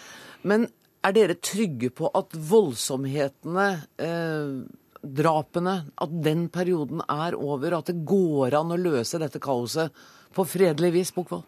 [0.49, 0.67] Men
[1.05, 3.69] er dere trygge på at voldsomhetene,
[4.03, 4.55] eh,
[4.99, 7.79] drapene, at den perioden er over?
[7.79, 9.95] At det går an å løse dette kaoset
[10.35, 11.45] på fredelig vis, Bokvold?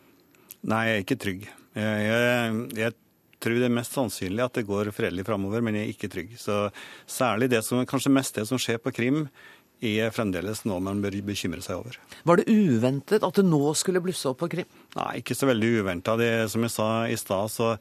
[0.71, 1.47] Nei, jeg er ikke trygg.
[1.79, 2.97] Jeg, jeg, jeg,
[3.41, 6.35] tror det er mest sannsynlig at det går fredelig framover, men jeg er ikke trygg.
[6.37, 6.57] Så
[7.09, 9.23] Særlig det som, kanskje mest det som skjer på Krim,
[9.81, 11.97] er fremdeles noe man bør bekymre seg over.
[12.29, 14.71] Var det uventet at det nå skulle blusse opp på Krim?
[14.99, 16.17] Nei, ikke så veldig uventa.
[16.53, 17.73] Som jeg sa i stad, så,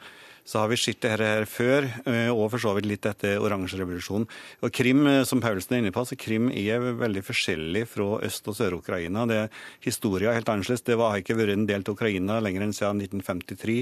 [0.44, 4.28] så, har vi sett dette her før, eh, og for så vidt litt etter oransjerevolusjonen.
[4.64, 8.48] Og Krim, eh, som Paulsen er inne på, så Krim er veldig forskjellig fra Øst-
[8.48, 9.28] og Sør-Ukraina.
[9.28, 9.50] Det er
[9.90, 10.86] helt annerledes.
[10.88, 13.82] Det har ikke vært en del av Ukraina lenger enn siden 1953.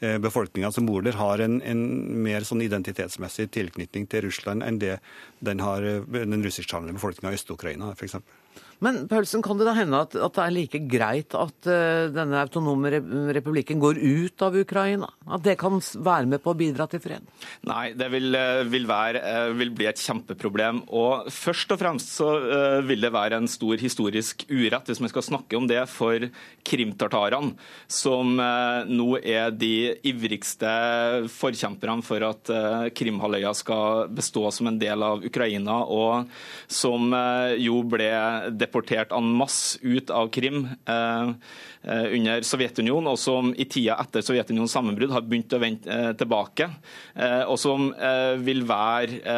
[0.00, 1.80] Eh, befolkninga som bor der, har en, en
[2.22, 5.00] mer sånn identitetsmessig tilknytning til Russland enn det
[5.42, 8.14] den, har, eh, den russisktalende befolkninga i Øst-Ukraina f.eks.
[8.84, 12.42] Men Paulsen, kan det da hende at, at det er like greit at uh, denne
[12.44, 12.92] autonome
[13.34, 15.08] republikken går ut av Ukraina?
[15.26, 17.26] At det kan være med på å bidra til fred?
[17.66, 20.84] Nei, det vil, eh, vil, være, eh, vil bli et kjempeproblem.
[20.94, 25.10] Og først og fremst så uh, vil det være en stor historisk urett, hvis vi
[25.10, 26.28] skal snakke om det, for
[26.68, 27.56] krimtartarene,
[27.90, 29.72] som uh, nå er de
[30.06, 30.70] ivrigste
[31.34, 32.50] forkjemperne for at
[32.96, 36.30] Krimhalvøya skal bestå som en del av Ukraina, og
[36.70, 37.10] som
[37.58, 38.10] jo ble
[38.50, 41.30] deportert en masse ut av Krim eh,
[41.82, 46.10] eh, under Sovjetunionen, og som i tida etter Sovjetunionens sammenbrudd har begynt å vende eh,
[46.18, 46.68] tilbake.
[47.48, 47.88] Og som
[48.44, 49.34] vil være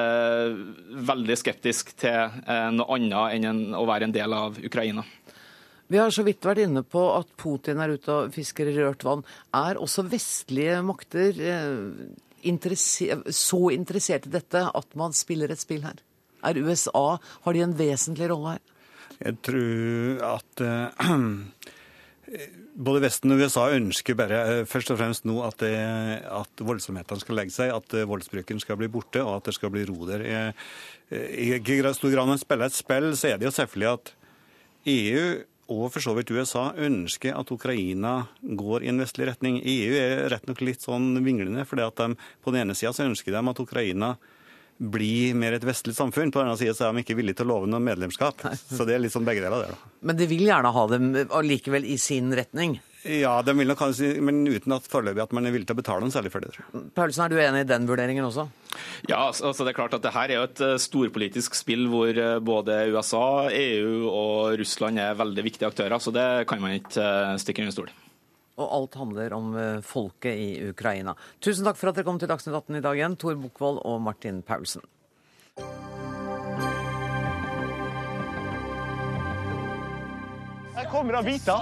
[1.09, 2.40] veldig skeptisk til
[2.77, 5.05] noe annet enn å være en del av Ukraina.
[5.90, 9.05] Vi har så vidt vært inne på at Putin er ute og fisker i rørt
[9.07, 9.25] vann.
[9.57, 11.40] Er også vestlige makter
[13.35, 15.99] så interessert i dette at man spiller et spill her?
[16.42, 18.69] Er USA Har de en vesentlig rolle her?
[19.20, 21.11] Jeg tror at uh,
[22.87, 25.74] både Vesten og USA ønsker bare uh, først og fremst nå at, det,
[26.24, 29.72] at voldsomhetene skal legge seg, at uh, voldsbruken skal bli borte, og at det skal
[29.74, 30.24] bli ro der.
[31.11, 34.12] I stor grad når en spiller et spill, så er det jo selvfølgelig at
[34.90, 35.24] EU
[35.70, 39.61] og for så vidt USA ønsker at Ukraina går i en vestlig retning.
[39.62, 43.62] EU er rett nok litt sånn vinglende, for på den ene sida ønsker de at
[43.62, 44.16] Ukraina
[44.80, 46.32] bli mer et vestlig samfunn.
[46.32, 48.40] På den annen side så er de ikke villige til å love noe medlemskap.
[48.64, 49.90] Så det er litt sånn begge deler der, da.
[50.08, 52.78] Men de vil gjerne ha dem allikevel i sin retning?
[53.00, 55.80] Ja, de vil nok kanskje, men uten at foreløpig at man er villig til å
[55.80, 56.52] betale noe særlig for det.
[56.96, 58.44] Paulsen, er du enig i den vurderingen også?
[59.08, 62.12] Ja, altså det er klart at det her er jo et eh, storpolitisk spill hvor
[62.12, 67.00] eh, både USA, EU og Russland er veldig viktige aktører, så det kan man ikke
[67.00, 67.92] eh, stikke under stol
[68.58, 71.14] og alt handler om eh, folket i Ukraina.
[71.42, 74.00] Tusen takk for at dere kom til Dagsnytt 18 i dag igjen, Tor Bukkvold og
[74.04, 74.84] Martin Paulsen.
[80.80, 81.56] Jeg kommer av bita.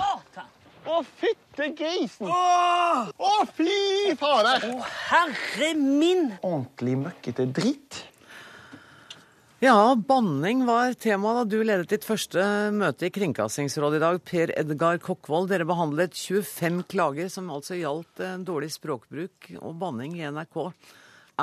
[0.88, 2.30] Å, fytte grisen!
[2.30, 4.54] Å, fy fare!
[4.64, 6.30] Å, herre min!
[6.40, 8.04] Ordentlig møkkete dritt.
[9.60, 12.38] Ja, banning var tema da du ledet ditt første
[12.70, 14.18] møte i Kringkastingsrådet i dag.
[14.22, 20.14] Per Edgar Kokkvold, dere behandlet 25 klager som altså gjaldt eh, dårlig språkbruk og banning
[20.14, 20.60] i NRK.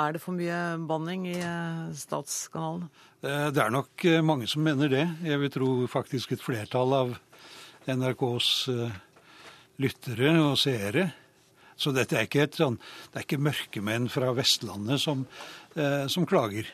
[0.00, 2.86] Er det for mye banning i eh, statskanalen?
[3.20, 5.04] Eh, det er nok mange som mener det.
[5.28, 7.12] Jeg vil tro faktisk et flertall av
[7.84, 8.50] NRKs
[9.84, 11.10] lyttere og seere.
[11.76, 12.80] Så dette er ikke, et, sånn,
[13.12, 15.28] det er ikke mørkemenn fra Vestlandet som,
[16.08, 16.64] som klager.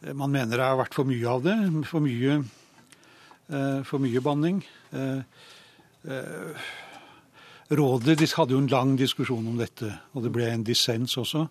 [0.00, 1.54] Man mener det har vært for mye av det.
[1.88, 2.38] For mye,
[3.52, 4.62] eh, for mye banning.
[4.96, 5.20] Eh,
[6.08, 6.70] eh,
[7.68, 11.44] rådet de hadde jo en lang diskusjon om dette, og det ble en dissens også.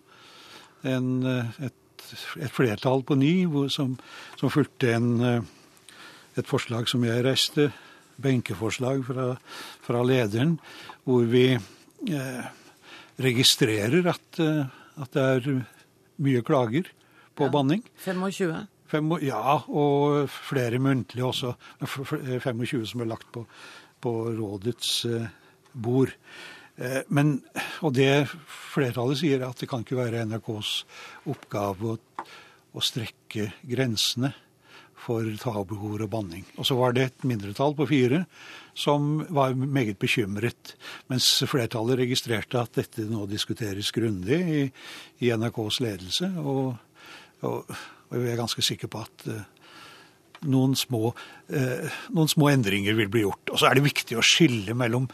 [0.82, 1.22] En,
[1.62, 2.02] et,
[2.40, 3.94] et, flertall på ni hvor, som,
[4.40, 5.46] som fulgte en,
[6.34, 7.70] et forslag som jeg reiste,
[8.20, 9.34] benkeforslag fra,
[9.84, 10.58] fra lederen,
[11.06, 12.46] hvor vi eh,
[13.20, 15.52] registrerer at, at, det er
[16.20, 16.90] mye klager
[17.40, 17.54] på ja.
[17.56, 17.82] banning.
[18.04, 18.68] 25?
[18.90, 21.54] Fem, ja, og flere muntlige også.
[21.86, 23.44] 25 som er lagt på,
[24.02, 25.28] på rådets eh,
[25.72, 26.16] bord.
[26.80, 27.38] Eh, men,
[27.86, 28.26] og det
[28.72, 30.72] flertallet sier, at det kan ikke være NRKs
[31.30, 31.98] oppgave å,
[32.74, 34.32] å strekke grensene
[35.00, 36.44] for tabuord og banning.
[36.58, 38.24] Og så var det et mindretall på fire
[38.76, 40.74] som var meget bekymret,
[41.10, 44.62] mens flertallet registrerte at dette nå diskuteres grundig i,
[45.24, 46.34] i NRKs ledelse.
[46.42, 46.76] og
[47.46, 47.70] og,
[48.10, 49.38] jeg er ganske sikker på at uh,
[50.50, 53.52] noen, små, uh, noen små, endringer vil bli gjort.
[53.52, 55.06] Og så er det viktig å skille mellom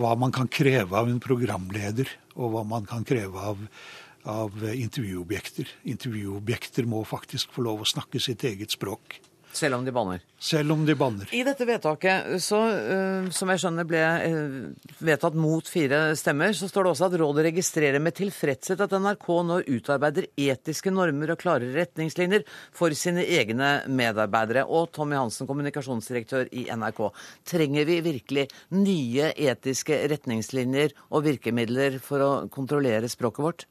[0.00, 3.62] hva man kan kreve av en programleder, og hva man kan kreve av,
[4.28, 5.70] av intervjuobjekter.
[5.94, 9.20] Intervjuobjekter må faktisk få lov å snakke sitt eget språk.
[9.52, 10.20] Selv om de banner?
[10.38, 11.28] Selv om de banner.
[11.34, 16.68] I dette vedtaket, så, uh, som jeg skjønner ble uh, vedtatt mot fire stemmer, så
[16.70, 21.42] står det også at rådet registrerer med tilfredshet at NRK nå utarbeider etiske normer og
[21.42, 24.64] klare retningslinjer for sine egne medarbeidere.
[24.70, 27.04] Og Tommy Hansen, kommunikasjonsdirektør i NRK.
[27.50, 33.70] Trenger vi virkelig nye etiske retningslinjer og virkemidler for å kontrollere språket vårt?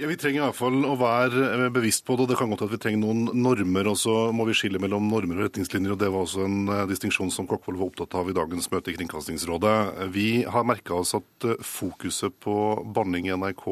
[0.00, 2.30] Ja, Vi trenger i hvert fall å være eh, bevisst på det.
[2.30, 5.36] Det kan godt at vi trenger noen normer, og så må vi skille mellom normer
[5.36, 5.92] og retningslinjer.
[5.92, 8.88] og Det var også en uh, distinksjon som Kokkvold var opptatt av i dagens møte
[8.88, 9.74] i Kringkastingsrådet.
[10.14, 12.54] Vi har merka oss at uh, fokuset på
[12.96, 13.66] banning i NRK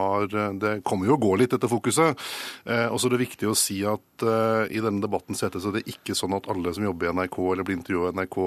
[0.00, 0.26] har
[0.58, 2.26] Det kommer jo å gå litt, dette fokuset.
[2.66, 4.24] Og så er det viktig å si at
[4.74, 7.78] i denne debatten settes det ikke sånn at alle som jobber i NRK eller blir
[7.78, 8.38] intervjuet i NRK,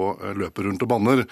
[0.42, 1.24] løper rundt og banner.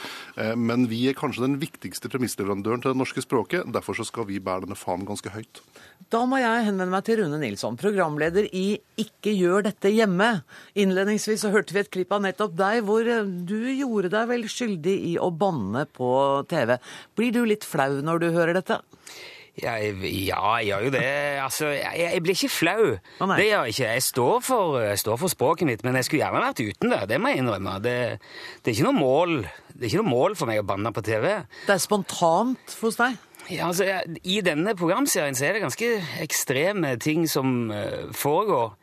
[0.57, 3.69] Men vi er kanskje den viktigste premissleverandøren til det norske språket.
[3.75, 5.63] Derfor skal vi bære denne fanen ganske høyt.
[6.11, 10.31] Da må jeg henvende meg til Rune Nilsson, programleder i Ikke gjør dette hjemme.
[10.81, 14.49] Innledningsvis så hørte vi et klipp av nettopp deg, hvor eh, du gjorde deg vel
[14.51, 16.11] skyldig i å banne på
[16.51, 16.79] TV.
[17.19, 18.81] Blir du litt flau når du hører dette?
[19.61, 21.07] Ja, jeg, ja, jeg gjør jo det.
[21.45, 22.85] Altså, jeg, jeg blir ikke flau.
[23.21, 23.89] Oh, det gjør jeg ikke.
[23.93, 27.01] Jeg står, for, jeg står, for, språket mitt, men jeg skulle gjerne vært uten det.
[27.11, 27.79] Det må jeg innrømme.
[27.85, 27.97] Det,
[28.63, 29.35] det, er ikke noe mål.
[29.75, 31.33] det er ikke noe mål for meg å banne på TV.
[31.67, 33.19] Det er spontant hos deg?
[33.51, 33.87] Ja, altså,
[34.23, 35.89] I denne programserien så er det ganske
[36.23, 38.77] ekstreme ting som uh, foregår.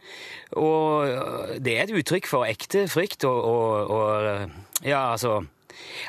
[0.60, 5.44] Og uh, det er et uttrykk for ekte frykt og, og, og uh, Ja, altså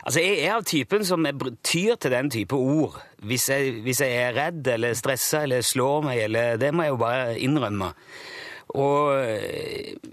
[0.07, 1.27] Altså, Jeg er av typen som
[1.63, 2.97] tyr til den type ord
[3.29, 6.95] hvis jeg, hvis jeg er redd eller stressa eller slår meg, eller Det må jeg
[6.95, 7.91] jo bare innrømme.
[8.79, 9.19] Og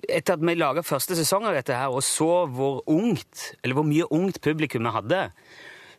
[0.09, 3.87] etter at vi laga første sesong av dette her, og så hvor ungt, eller hvor
[3.87, 5.21] mye ungt publikum vi hadde,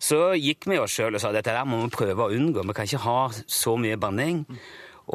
[0.07, 2.62] så gikk vi oss sjøl og sa dette der må vi prøve å unngå.
[2.69, 4.45] Vi kan ikke ha så mye banning.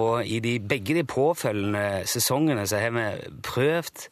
[0.01, 3.05] Og i de, begge de påfølgende sesongene så har vi
[3.43, 4.05] prøvd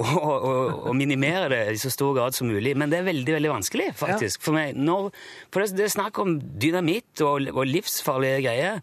[0.00, 0.54] å, å,
[0.90, 2.74] å minimere det i så stor grad som mulig.
[2.78, 4.78] Men det er veldig veldig vanskelig, faktisk, for meg.
[4.78, 5.10] Når,
[5.50, 8.82] for det, det er snakk om dynamitt og, og livsfarlige greier.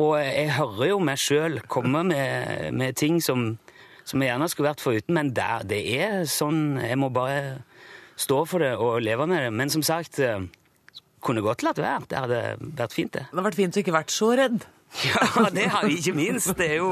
[0.00, 3.54] Og jeg hører jo meg sjøl komme med, med ting som,
[4.08, 7.60] som jeg gjerne skulle vært foruten, men der, det er sånn Jeg må bare
[8.16, 9.52] stå for det og leve med det.
[9.56, 10.40] Men som sagt, eh,
[11.24, 12.06] kunne godt latt være.
[12.10, 12.44] Det hadde
[12.78, 13.26] vært fint, det.
[13.28, 14.64] Det hadde vært fint å ikke vært så redd.
[15.08, 16.50] Ja, det har vi ikke minst.
[16.58, 16.88] Det er jo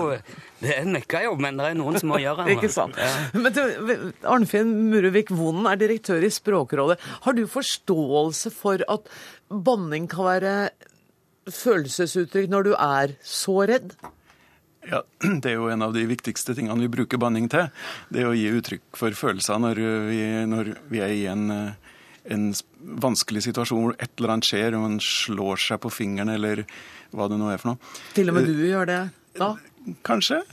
[0.60, 2.54] det er en møkkajobb, men det er noen som må gjøre det.
[2.56, 2.96] Ikke sant.
[2.96, 3.10] Ja.
[3.36, 6.96] Men Arnfinn Muruvik Vonen er direktør i Språkrådet.
[7.26, 9.10] Har du forståelse for at
[9.52, 10.54] banning kan være
[11.50, 13.92] følelsesuttrykk når du er så redd?
[14.88, 15.02] Ja,
[15.42, 17.68] Det er jo en av de viktigste tingene vi bruker banning til.
[18.08, 21.46] Det er å gi uttrykk for følelser når vi, når vi er i en,
[22.30, 22.50] en
[23.02, 26.64] vanskelig situasjon hvor et eller annet skjer, og man slår seg på fingeren eller
[27.14, 27.96] hva det nå er for noe.
[28.14, 29.00] Til og med du gjør det
[29.38, 29.54] da?
[30.06, 30.42] Kanskje.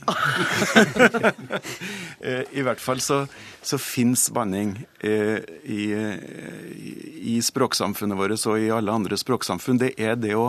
[2.18, 3.20] Eh, I hvert fall så,
[3.62, 4.72] så fins banning
[5.06, 5.38] eh,
[5.70, 9.78] i, i, språksamfunnet vårt og i alle andre språksamfunn.
[9.78, 10.48] Det er det å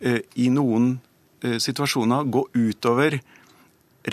[0.00, 0.94] eh, i noen
[1.44, 3.18] eh, situasjoner gå utover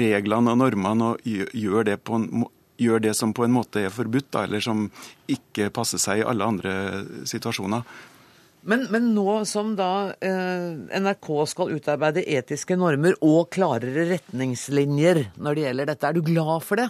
[0.01, 3.53] reglene og normene og gjø- gjøre det, på en, må- gjør det som på en
[3.53, 4.87] måte er forbudt, da, eller som
[5.29, 6.73] ikke passer seg i alle andre
[7.29, 7.85] situasjoner.
[8.61, 15.57] Men, men nå som da eh, NRK skal utarbeide etiske normer og klarere retningslinjer når
[15.57, 16.89] det gjelder dette, er du glad for det?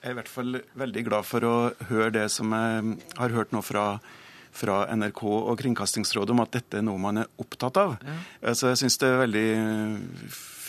[0.00, 1.54] Jeg er i hvert fall veldig glad for å
[1.90, 3.98] høre det som jeg har hørt nå fra,
[4.52, 7.98] fra NRK og Kringkastingsrådet om at dette er noe man er opptatt av.
[8.52, 9.48] Så jeg syns det er veldig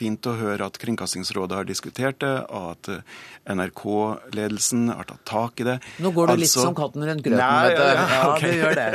[0.02, 2.90] fint å høre at Kringkastingsrådet har diskutert det, og at
[3.54, 5.78] NRK-ledelsen har tatt tak i det.
[6.02, 7.38] Nå går du litt Altså- som katten rundt grøten.
[7.38, 7.82] Nei, du.
[7.82, 8.42] ja, ja, ok.
[8.42, 8.90] du gjør det.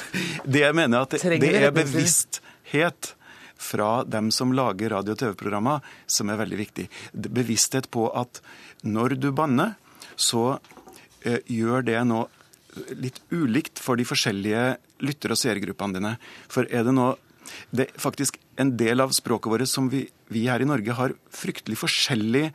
[0.56, 3.14] Det jeg mener at det, det er bevissthet
[3.58, 6.88] fra dem som lager radio- og TV-programmer, som er veldig viktig.
[7.12, 8.40] Bevissthet på at
[8.84, 9.74] når du banner,
[10.16, 10.58] så
[11.24, 12.28] eh, gjør det noe
[13.00, 14.64] litt ulikt for de forskjellige
[15.06, 16.16] lytter- og seergruppene dine.
[16.48, 17.14] For er det nå
[17.70, 20.00] Det er faktisk en del av språket vårt som vi,
[20.34, 22.50] vi her i Norge har fryktelig forskjellig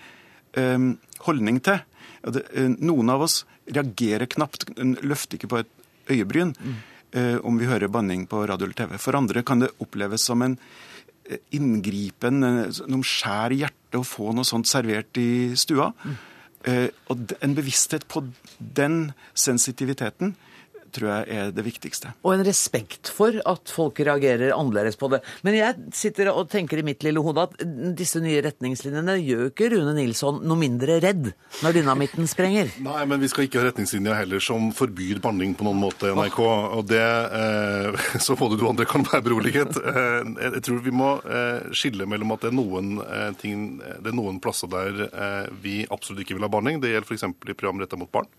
[0.60, 0.88] eh,
[1.24, 1.80] holdning til.
[2.28, 4.68] Det, eh, noen av oss reagerer knapt,
[5.00, 5.72] løfter ikke på et
[6.12, 6.52] øyebryn
[7.16, 8.98] eh, om vi hører banning på radio eller TV.
[9.00, 10.58] For andre kan det oppleves som en
[11.30, 15.92] eh, inngripen, noen noe skjær i hjertet å få noe sånt servert i stua.
[16.04, 16.28] Eh,
[17.10, 18.24] og en bevissthet på
[18.78, 20.36] den sensitiviteten
[20.96, 22.14] tror jeg er det viktigste.
[22.24, 25.22] Og en respekt for at folk reagerer annerledes på det.
[25.46, 27.56] Men jeg sitter og tenker i mitt lille hode at
[27.98, 31.32] disse nye retningslinjene gjør jo ikke Rune Nilsson noe mindre redd
[31.62, 32.72] når dynamitten sprenger.
[32.88, 36.40] Nei, men vi skal ikke ha retningslinjer heller som forbyr banning på noen måte, NRK.
[36.78, 39.78] Og det, eh, Så både du og andre kan være beroliget.
[39.78, 44.12] Eh, jeg tror vi må eh, skille mellom at det er noen eh, ting Det
[44.12, 46.82] er noen plasser der eh, vi absolutt ikke vil ha banning.
[46.82, 47.28] Det gjelder f.eks.
[47.28, 48.30] i program retta mot barn.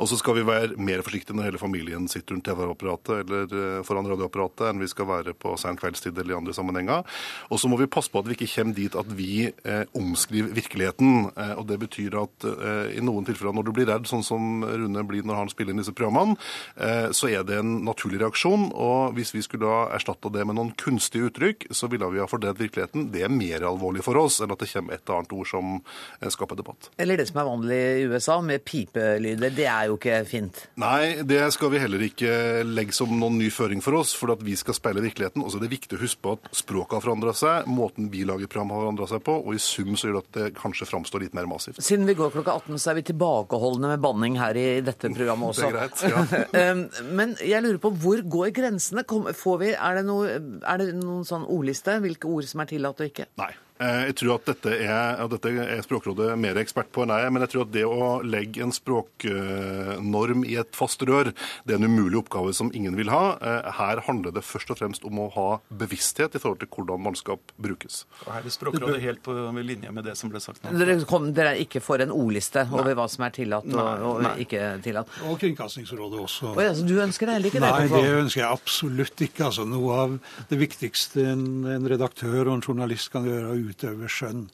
[0.00, 3.82] Og så skal vi være mer forsiktige når hele familien sitter rundt TV-apparatet eller eh,
[3.84, 7.04] foran radioapparatet enn vi skal være på sen kveldstid eller i andre sammenhenger.
[7.50, 10.54] Og så må vi passe på at vi ikke kommer dit at vi eh, omskriver
[10.56, 11.30] virkeligheten.
[11.36, 14.64] Eh, og det betyr at eh, i noen tilfeller når du blir redd, sånn som
[14.64, 16.38] Rune blir når han spiller inn disse programmene,
[16.76, 18.70] eh, så er det en naturlig reaksjon.
[18.72, 22.28] Og hvis vi skulle da erstatta det med noen kunstige uttrykk, så ville vi ha
[22.30, 23.10] fordreid virkeligheten.
[23.12, 26.32] Det er mer alvorlig for oss enn at det kommer et annet ord som eh,
[26.32, 26.90] skaper debatt.
[27.02, 29.52] Eller det som er vanlig i USA, med pipelyder.
[29.56, 30.66] Det er jo ikke fint.
[30.80, 32.30] Nei, det skal vi heller ikke
[32.66, 35.44] legge som noen ny føring for oss, for at vi skal speile virkeligheten.
[35.44, 38.24] Og så er det viktig å huske på at språket har forandra seg, måten vi
[38.28, 40.88] lager program har forandra seg på, og i sum så gjør det at det kanskje
[40.90, 41.82] framstår litt mer massivt.
[41.82, 45.52] Siden vi går klokka 18, så er vi tilbakeholdne med banning her i dette programmet
[45.52, 45.66] også.
[45.66, 47.04] Det er greit, ja.
[47.18, 49.06] Men jeg lurer på, hvor går grensene?
[49.36, 51.98] Får vi, er, det noe, er det noen sånn ordliste?
[52.04, 53.30] Hvilke ord som er tillatt og ikke?
[53.40, 53.52] Nei.
[53.80, 57.26] Eh, Jeg tror at dette er, at dette er Språkrådet mer ekspert på enn jeg
[57.26, 61.32] er, men jeg tror at det å legge en språknorm i et fast rør,
[61.66, 63.36] det er en umulig oppgave som ingen vil ha.
[63.40, 67.02] Eh, Her handler det først og fremst om å ha bevissthet i forhold til hvordan
[67.04, 68.04] mannskap brukes.
[68.26, 69.34] Og her er Språkrådet helt på
[69.66, 70.72] linje med det som ble sagt nå.
[70.78, 74.22] Dere, kom, dere er ikke for en ordliste over hva som er tillatt og, og
[74.24, 74.34] nei.
[74.46, 75.10] ikke tillatt?
[75.28, 76.52] Og Kringkastingsrådet også.
[76.54, 77.62] Og, ja, så du ønsker det heller ikke?
[77.64, 79.46] Nei, det, det ønsker jeg absolutt ikke.
[79.50, 80.16] Altså, noe av
[80.50, 81.46] det viktigste en,
[81.76, 84.46] en redaktør og en journalist kan gjøre, er utøve skjønn.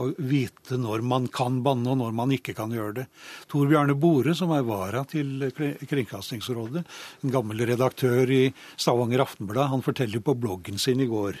[0.00, 3.06] Og vite når man kan banne, og når man ikke kan gjøre det.
[3.50, 6.84] Tor Bjarne Bore, som er vara til Kringkastingsrådet,
[7.24, 8.42] en gammel redaktør i
[8.76, 11.40] Stavanger Aftenblad, han forteller på bloggen sin i går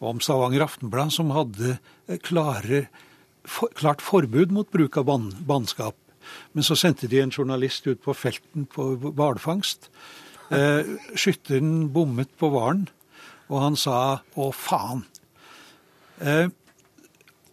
[0.00, 1.76] om Stavanger Aftenblad, som hadde
[2.08, 2.86] eh, klare,
[3.44, 5.96] for, klart forbud mot bruk av ban, bannskap.
[6.52, 9.90] Men så sendte de en journalist ut på felten på hvalfangst.
[10.50, 12.88] Eh, skytteren bommet på hvalen,
[13.50, 15.04] og han sa 'å, faen'.
[16.20, 16.50] Eh,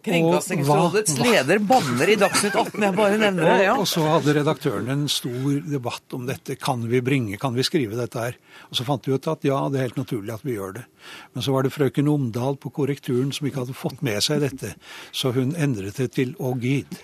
[0.08, 3.56] Kringkastingsrådets leder banner i Dagsnytt 18, jeg bare nevner det.
[3.68, 3.76] ja.
[3.78, 6.56] Og, så hadde redaktøren en stor debatt om dette.
[6.60, 8.38] Kan vi bringe, kan vi skrive dette her?
[8.70, 10.84] Og så fant vi ut at ja, det er helt naturlig at vi gjør det.
[11.32, 14.74] Men så var det frøken Omdal på korrekturen som ikke hadde fått med seg dette,
[15.14, 16.98] så hun endret det til 'å gid'.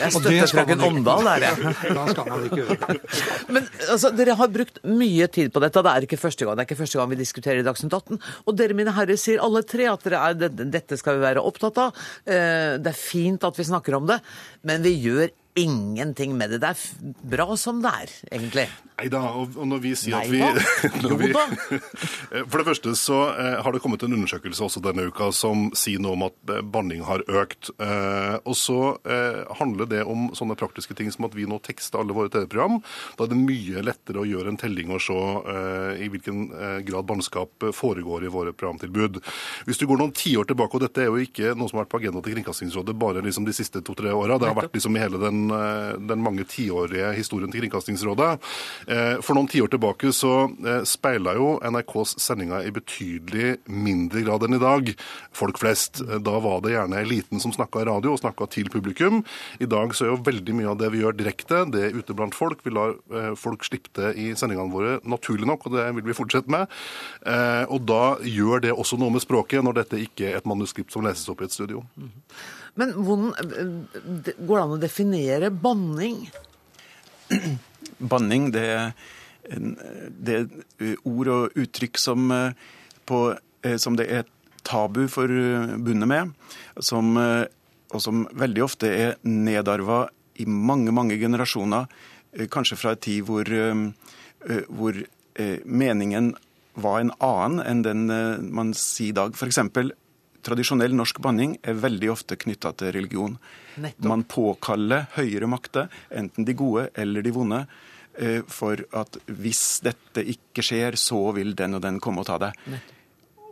[0.00, 1.74] Jeg støtter frøken Omdal der, jeg.
[1.98, 3.00] Da skal man ikke gjøre det.
[3.52, 5.82] Men altså, dere har brukt mye tid på dette.
[5.82, 8.20] Det er ikke første gang det er ikke første gang vi diskuterer i Dagsnytt 18.
[8.46, 11.78] Og dere, mine herrer, sier alle tre at dere er, dette skal vi være opptatt
[11.82, 12.02] av.
[12.26, 14.20] Eh, Det er fint at vi snakker om det,
[14.62, 16.62] men vi gjør ingenting med det.
[16.62, 18.68] Det er bra som det er, egentlig.
[19.02, 20.52] Nei da, og når vi sier Neida.
[20.54, 21.78] at vi, vi.
[22.50, 26.00] For det første så eh, har det kommet en undersøkelse også denne uka som sier
[26.02, 27.72] noe om at eh, banning har økt.
[27.82, 32.00] Eh, og så eh, handler det om sånne praktiske ting som at vi nå tekster
[32.00, 32.78] alle våre TV-program.
[33.18, 36.78] Da er det mye lettere å gjøre en telling og se eh, i hvilken eh,
[36.86, 39.20] grad bannskap foregår i våre programtilbud.
[39.68, 41.94] Hvis du går noen tiår tilbake, og dette er jo ikke noe som har vært
[41.96, 45.02] på agendaen til Kringkastingsrådet bare liksom de siste to-tre åra, det har vært liksom i
[45.02, 48.30] hele den, eh, den mange tiårige historien til Kringkastingsrådet.
[48.88, 54.46] Eh, For noen tiår tilbake så eh, speila jo NRKs sendinger i betydelig mindre grad
[54.46, 54.92] enn i dag
[55.32, 56.02] folk flest.
[56.02, 59.22] Da var det gjerne eliten som snakka i radio og snakka til publikum.
[59.60, 62.16] I dag så er jo veldig mye av det vi gjør direkte, det er ute
[62.16, 62.62] blant folk.
[62.64, 62.94] Vi lar
[63.38, 66.70] folk slippe det i sendingene våre, naturlig nok, og det vil vi fortsette med.
[67.72, 71.04] Og da gjør det også noe med språket, når dette ikke er et manuskript som
[71.06, 71.82] leses opp i et studio.
[72.74, 76.24] Men hvordan eh, går det an å definere banning?
[78.12, 78.68] Banning, det
[80.22, 82.52] det er ord og uttrykk som, eh,
[83.10, 83.34] på,
[83.66, 84.28] eh, som det er
[84.62, 86.30] tabu forbundet med,
[86.78, 90.04] som, og som veldig ofte er nedarva
[90.38, 91.90] i mange, mange generasjoner,
[92.48, 93.50] kanskje fra en tid hvor,
[94.70, 95.00] hvor
[95.66, 96.30] meningen
[96.78, 98.06] var en annen enn den
[98.54, 99.34] man sier i dag.
[99.34, 99.90] Eksempel,
[100.44, 103.36] tradisjonell norsk banning er veldig ofte knytta til religion.
[103.80, 104.08] Nettopp.
[104.10, 107.60] Man påkaller høyere makter, enten de gode eller de vonde,
[108.18, 112.40] eh, for at hvis dette ikke skjer, så vil den og den komme og ta
[112.42, 112.58] deg.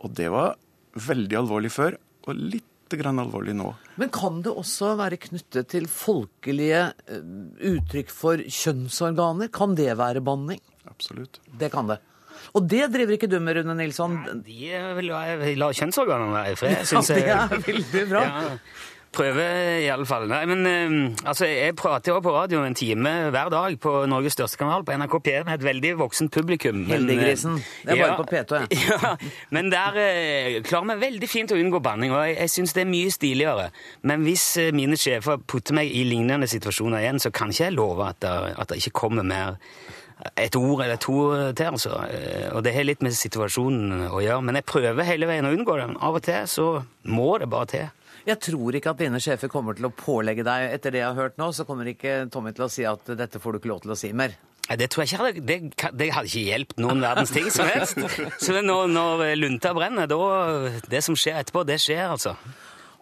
[0.01, 0.57] Og det var
[0.99, 2.67] veldig alvorlig før, og litt
[2.99, 3.69] grann alvorlig nå.
[4.01, 7.21] Men kan det også være knyttet til folkelige eh,
[7.71, 9.51] uttrykk for kjønnsorganer?
[9.53, 10.59] Kan det være banning?
[10.89, 11.39] Absolutt.
[11.47, 12.01] Det kan det.
[12.57, 14.19] Og det driver ikke du med, Rune Nilsson?
[14.25, 15.25] Nei, De vil la,
[15.65, 17.27] la kjønnsorganene være i fred, Ja, syns jeg.
[17.27, 18.23] det er veldig bra.
[18.27, 18.55] Ja,
[19.11, 20.23] prøver i alle fall.
[20.31, 20.93] Nei, men eh,
[21.27, 24.95] altså, jeg prater jo på radio en time hver dag på Norges største kanal, på
[24.95, 26.85] NRK P1, med et veldig voksent publikum.
[26.85, 27.57] Eh, Heldiggrisen.
[27.83, 28.79] Det er bare på P2, jeg.
[28.87, 29.11] Ja,
[29.51, 32.85] men der eh, klarer vi veldig fint å unngå banning, og jeg, jeg syns det
[32.85, 33.67] er mye stiligere.
[34.07, 37.75] Men hvis eh, mine sjefer putter meg i lignende situasjoner igjen, så kan ikke jeg
[37.75, 38.31] love at det,
[38.63, 39.59] at det ikke kommer mer
[40.37, 41.15] et ord eller to
[41.57, 41.95] til, altså.
[42.09, 44.43] Eh, Og det har litt med situasjonen å gjøre.
[44.45, 45.97] Men jeg prøver hele veien å unngå den.
[46.01, 46.67] Av og til så
[47.09, 47.89] må det bare til.
[48.27, 51.17] Jeg tror ikke at dine sjefer kommer til å pålegge deg Etter det jeg har
[51.17, 53.81] hørt nå, så kommer ikke Tommy til å si at dette får du ikke lov
[53.81, 54.35] til å si mer.
[54.77, 55.55] Det tror jeg ikke hadde, det,
[55.99, 57.97] det hadde ikke hjulpet noen verdens ting som helst.
[58.39, 60.19] Så når, når lunta brenner, da
[60.85, 62.35] Det som skjer etterpå, det skjer, altså.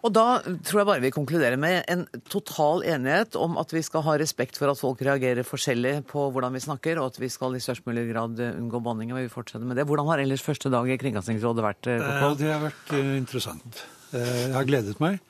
[0.00, 4.00] Og da tror jeg bare vi konkluderer med en total enighet om at vi skal
[4.06, 7.56] ha respekt for at folk reagerer forskjellig på hvordan vi snakker, og at vi skal
[7.58, 9.12] i størst mulig grad unngå banning.
[9.12, 9.84] Og vi fortsetter med det.
[9.90, 11.90] Hvordan har ellers første dag i Kringkastingsrådet vært?
[11.92, 13.82] eh, Ja, det har vært eh, interessant.
[14.14, 15.20] Eh, Jeg har gledet meg,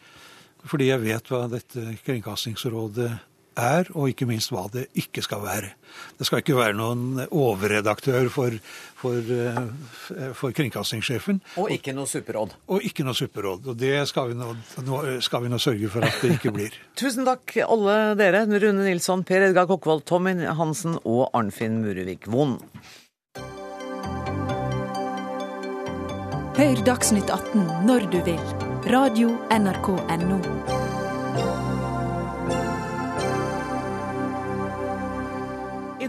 [0.71, 3.11] fordi jeg vet hva dette Kringkastingsrådet
[3.59, 5.73] er, og ikke minst hva det ikke skal være.
[6.19, 8.55] Det skal ikke være noen overredaktør for,
[9.01, 11.41] for, eh, for kringkastingssjefen.
[11.61, 12.55] Og ikke noe superråd.
[12.71, 13.71] Og ikke noe supperåd.
[13.73, 14.55] Og det skal vi, nå,
[14.87, 16.77] nå skal vi nå sørge for at det ikke blir.
[17.01, 18.47] Tusen takk, alle dere.
[18.51, 22.61] Rune Nilsson, Per Edgar Kokkvold, Tommy Hansen og Arnfinn Murevik Vond.
[26.61, 28.45] Hør Dagsnytt 18 når du vil.
[28.93, 29.95] Radio NRK
[30.27, 30.80] NO.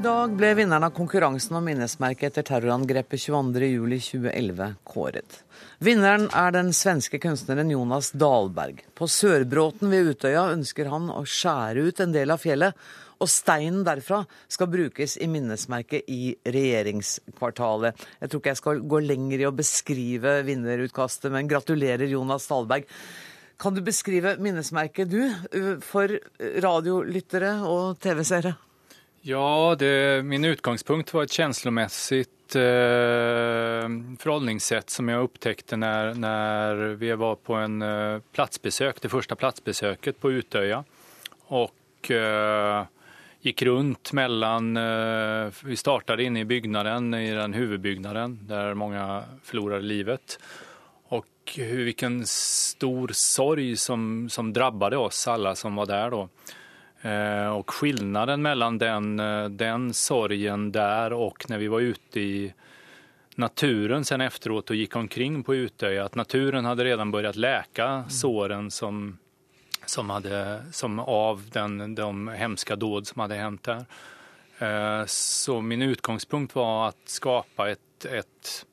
[0.02, 5.36] Dag ble vinneren av konkurransen om minnesmerket etter terrorangrepet 22.07.2011 kåret.
[5.84, 8.80] Vinneren er den svenske kunstneren Jonas Dahlberg.
[8.98, 12.80] På Sørbråten ved Utøya ønsker han å skjære ut en del av fjellet,
[13.22, 18.08] og steinen derfra skal brukes i minnesmerket i regjeringskvartalet.
[18.24, 22.90] Jeg tror ikke jeg skal gå lenger i å beskrive vinnerutkastet, men gratulerer, Jonas Dahlberg.
[23.62, 26.18] Kan du beskrive minnesmerket, du, for
[26.66, 28.58] radiolyttere og TV-seere?
[29.24, 32.62] Ja, det, min utgangspunkt var ett känslomässigt eh,
[34.20, 38.20] förhållningssätt som jag upptäckte när, när vi var på en eh,
[39.02, 40.84] det första platsbesöket på Utöja.
[41.46, 42.86] Och eh,
[43.42, 49.82] gick runt mellan, eh, vi startade inne i byggnaden, i den huvudbyggnaden där många förlorade
[49.82, 50.40] livet.
[51.08, 56.30] Och vilken stor sorg som, som drabbade oss alla som var där då.
[57.02, 62.54] Eh, och skillnaden mellan den, eh, den sorgen där och när vi var ute i
[63.36, 68.72] naturen sen efteråt och gick omkring på Utøya, att naturen hade redan börjat läka såren
[68.72, 69.18] som,
[69.86, 73.86] som, hade, som av den, de hemska dåd som hade hänt där.
[74.60, 78.66] Eh, så min utgångspunkt var att skapa ett, ett,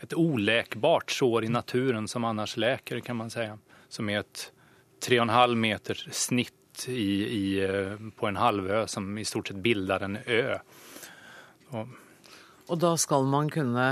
[0.00, 3.58] ett oläkbart sår i naturen som annars läker kan man säga.
[3.88, 4.52] Som är ett
[5.08, 6.55] 3,5 meter snitt
[6.88, 10.58] i, i, eh, på en halvø som i stort sett bilder en ø.
[11.74, 11.96] Og,
[12.66, 13.88] og da skal man kunne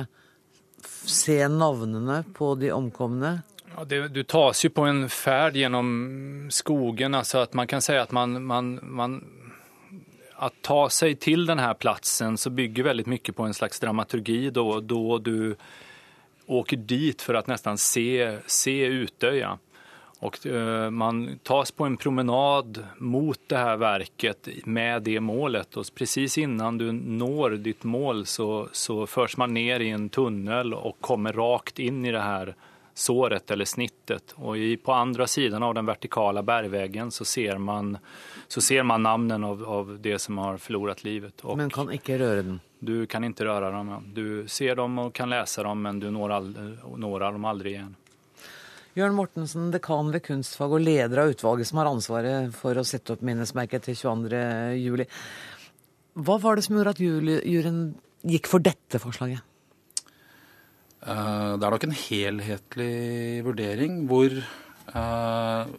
[0.85, 3.39] se navnene på de omkomne?
[3.75, 5.89] Ja, det, du tas jo på en ferd gjennom
[6.55, 9.19] skogen, altså at man kan si at man, man, man
[10.37, 14.51] att ta seg til denne här platsen så bygger veldig mye på en slags dramaturgi
[14.51, 15.57] da, då du
[16.47, 19.55] åker dit for å nesten se, se Utöja.
[20.25, 25.87] Och eh, man tas på en promenad mot det här verket med det målet och
[25.95, 31.01] precis innan du når ditt mål så, så förs man ner i en tunnel och
[31.01, 32.55] kommer rakt in i det här
[32.95, 34.35] såret eller snittet.
[34.37, 37.99] Och i, på andra sidan av den vertikala bergväggen så ser man,
[38.49, 41.41] så ser man namnen av, av det som har förlorat livet.
[41.41, 42.61] Och men kan ikke røre den?
[42.79, 43.89] Du kan inte röra dem.
[43.89, 44.03] Ja.
[44.15, 47.97] Du ser dem och kan läsa dem men du når, all, når dem aldri igjen.
[48.95, 53.17] Jørn Mortensen, dekan ved kunstfag og leder av utvalget som har ansvaret for å sette
[53.17, 55.03] opp minnesmerket til 22.07.
[56.15, 57.81] Hva var det som gjorde at juryen
[58.23, 59.43] gikk for dette forslaget?
[61.05, 62.95] Eh, det er nok en helhetlig
[63.49, 65.75] vurdering hvor eh,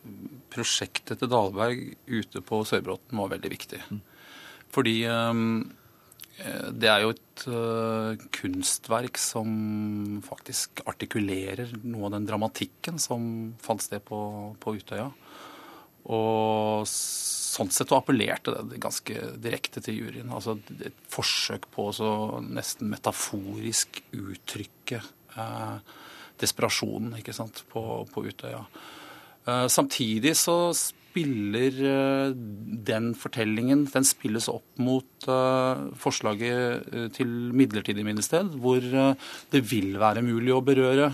[0.52, 3.80] prosjektet til Dalberg ute på Sørbråten var veldig viktig.
[4.76, 5.34] Fordi eh,
[6.36, 7.44] det er jo et
[8.36, 14.20] kunstverk som faktisk artikulerer noe av den dramatikken som fant sted på,
[14.60, 15.08] på Utøya.
[16.06, 20.34] Og sånn sett så appellerte det ganske direkte til juryen.
[20.34, 25.96] Altså et forsøk på å nesten metaforisk uttrykke eh,
[26.42, 27.16] desperasjonen
[27.72, 28.62] på, på Utøya.
[29.46, 30.58] Eh, samtidig så
[31.16, 38.84] spiller eh, den fortellingen den spilles opp mot eh, forslaget eh, til midlertidig minnested, hvor
[38.84, 41.14] det vil være mulig å berøre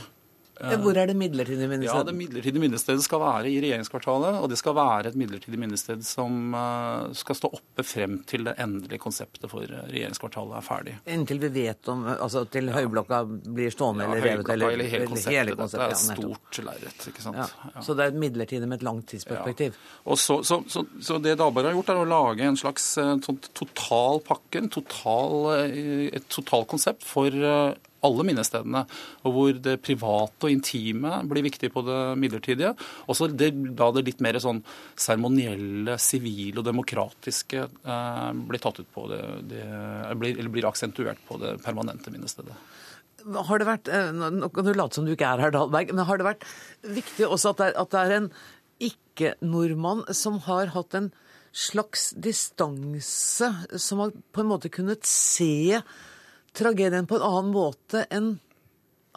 [0.61, 1.97] hvor er det midlertidige minnestedet?
[1.97, 4.37] Ja, Det midlertidige minnestedet skal være i regjeringskvartalet.
[4.41, 8.55] Og det skal være et midlertidig minnested som uh, skal stå oppe frem til det
[8.61, 10.95] endelige konseptet for regjeringskvartalet er ferdig.
[11.15, 14.53] Inntil vi vet om Altså til Høyblokka blir stående ja, eller revet?
[14.55, 15.37] Eller, eller hele konseptet.
[15.37, 17.05] Hele konseptet det er et stort lerret.
[17.11, 17.41] ikke sant.
[17.41, 17.83] Ja.
[17.85, 19.77] Så det er et midlertidig med et langt tidsperspektiv?
[20.05, 23.15] Og så, så, så, så, det Dahlberg har gjort, er å lage en slags uh,
[23.57, 25.55] total pakke, en total,
[26.11, 27.33] et totalkonsept for
[28.05, 28.83] alle minnestedene,
[29.25, 32.73] og hvor det private og intime blir viktig på det midlertidige.
[33.07, 34.63] Og så da det litt mer sånn
[34.99, 39.65] seremonielle, sivile og demokratiske eh, blir tatt ut på det, det
[40.19, 42.57] blir, eller blir aksentuert på det permanente minnestedet.
[43.21, 46.05] Har det vært, eh, Nå kan du late som du ikke er her, Dahlberg, men
[46.09, 46.47] har det vært
[46.81, 48.31] viktig også at det er, at det er en
[48.81, 51.11] ikke-nordmann som har hatt en
[51.51, 55.81] slags distanse, som har på en måte kunnet se
[56.57, 58.35] tragedien på en annen måte enn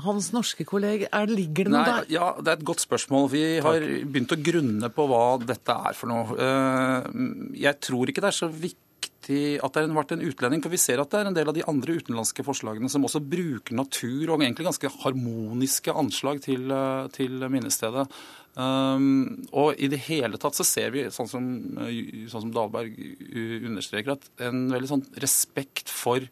[0.05, 1.11] hans norske kolleger?
[1.31, 2.09] Ligger det noe Nei, der?
[2.13, 3.29] Ja, Det er et godt spørsmål.
[3.31, 6.35] Vi har begynt å grunne på hva dette er for noe.
[6.35, 7.13] Eh,
[7.67, 8.81] jeg tror ikke det er så viktig
[9.65, 11.57] at det har vært en utlending, for vi ser at det er en del av
[11.57, 17.09] de andre utenlandske forslagene som også bruker natur og egentlig ganske harmoniske anslag til, eh,
[17.15, 18.09] til minnestedet.
[18.55, 21.47] Um, og i det hele tatt så ser vi, sånn som,
[22.31, 22.95] sånn som Dahlberg
[23.67, 26.23] understreker, at en veldig sånn respekt for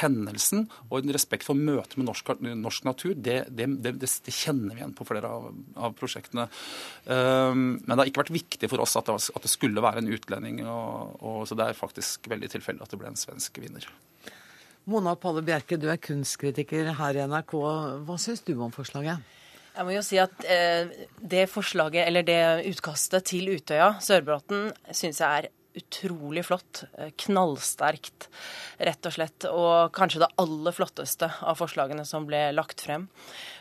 [0.00, 4.74] hendelsen og en respekt for møtet med norsk, norsk natur, det, det, det, det, kjenner
[4.74, 6.48] vi igjen på flere av, av prosjektene.
[7.04, 10.12] Um, men det har ikke vært viktig for oss at det, at skulle være en
[10.12, 10.62] utlending.
[10.66, 13.86] Og, og, så det er faktisk veldig tilfeldig at det ble en svensk vinner.
[14.90, 17.54] Mona Palle Bjerke, du er kunstkritiker her i NRK.
[18.06, 19.22] Hva syns du om forslaget?
[19.72, 25.22] Jeg må jo si at eh, Det forslaget, eller det utkastet til Utøya, Sørbråten, syns
[25.22, 26.84] jeg er utrolig flott.
[26.98, 28.28] Eh, knallsterkt,
[28.78, 29.46] rett og slett.
[29.48, 33.08] Og kanskje det aller flotteste av forslagene som ble lagt frem.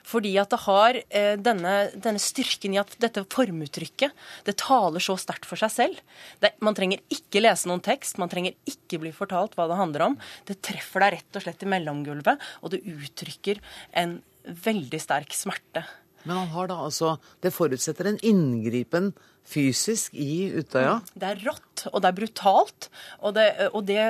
[0.07, 5.15] Fordi at det har eh, denne, denne, styrken i at dette formuttrykket det taler så
[5.19, 6.01] sterkt for seg selv.
[6.43, 10.09] Det, man trenger ikke lese noen tekst, man trenger ikke bli fortalt hva det handler
[10.09, 10.19] om.
[10.49, 13.61] Det treffer deg rett og slett i mellomgulvet, og det uttrykker
[14.01, 15.85] en veldig sterk smerte.
[16.23, 19.11] Men han har da altså Det forutsetter en inngripen
[19.47, 20.99] fysisk i Utøya?
[21.17, 22.89] Det er rått, og det er brutalt.
[23.21, 24.03] Og det, og det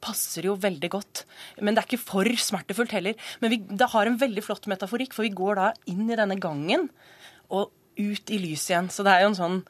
[0.00, 1.24] passer jo veldig godt.
[1.60, 3.18] Men det er ikke for smertefullt heller.
[3.42, 6.38] Men vi, det har en veldig flott metaforikk, for vi går da inn i denne
[6.40, 6.88] gangen
[7.52, 8.90] og ut i lyset igjen.
[8.92, 9.60] Så det er jo en sånn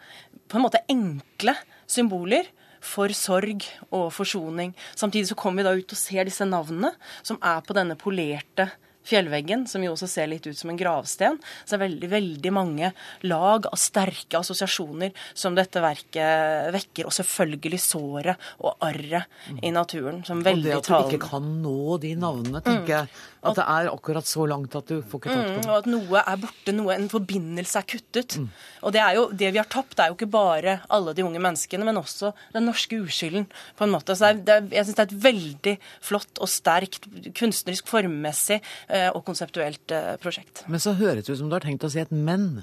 [0.51, 1.57] på en måte enkle
[1.91, 2.49] symboler
[2.84, 4.72] for sorg og forsoning.
[4.97, 6.95] Samtidig så kommer vi da ut og ser disse navnene,
[7.26, 8.70] som er på denne polerte
[9.11, 11.38] fjellveggen, som jo også ser litt ut som en gravsten.
[11.64, 12.92] Så det er veldig, veldig mange
[13.26, 17.08] lag av sterke assosiasjoner som dette verket vekker.
[17.08, 21.50] Og selvfølgelig såret og arret i naturen, som veldig Og det at du ikke kan
[21.62, 23.12] nå de navnene, tenker jeg.
[23.41, 25.86] At det er akkurat så langt at du får ikke tatt på Mm, og at
[25.88, 28.36] noe er borte, noe, en forbindelse er kuttet.
[28.84, 31.41] Og det, er jo, det vi har tapt, er jo ikke bare alle de unge
[31.43, 33.47] menneskene, men også den norske uskylden.
[33.76, 34.16] på en måte.
[34.16, 35.76] Så det er, det er, jeg syns det er et veldig
[36.11, 40.64] flott og sterkt kunstnerisk, formmessig eh, og konseptuelt eh, prosjekt.
[40.68, 42.62] Men så høres det ut som du har tenkt å si et men.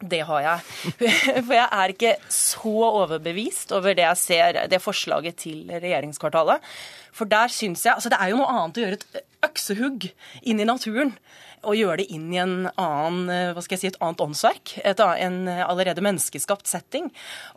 [0.00, 0.60] Det har jeg.
[1.46, 6.64] For jeg er ikke så overbevist over det jeg ser, det forslaget til regjeringskvartalet.
[7.12, 10.10] For der syns jeg Altså, det er jo noe annet å gjøre et øksehugg
[10.42, 11.12] inn i naturen.
[11.60, 14.78] Og gjøre det inn i en annen, eh, hva skal jeg si, et annet åndsverk.
[14.80, 15.36] Et, en
[15.66, 17.10] allerede menneskeskapt setting.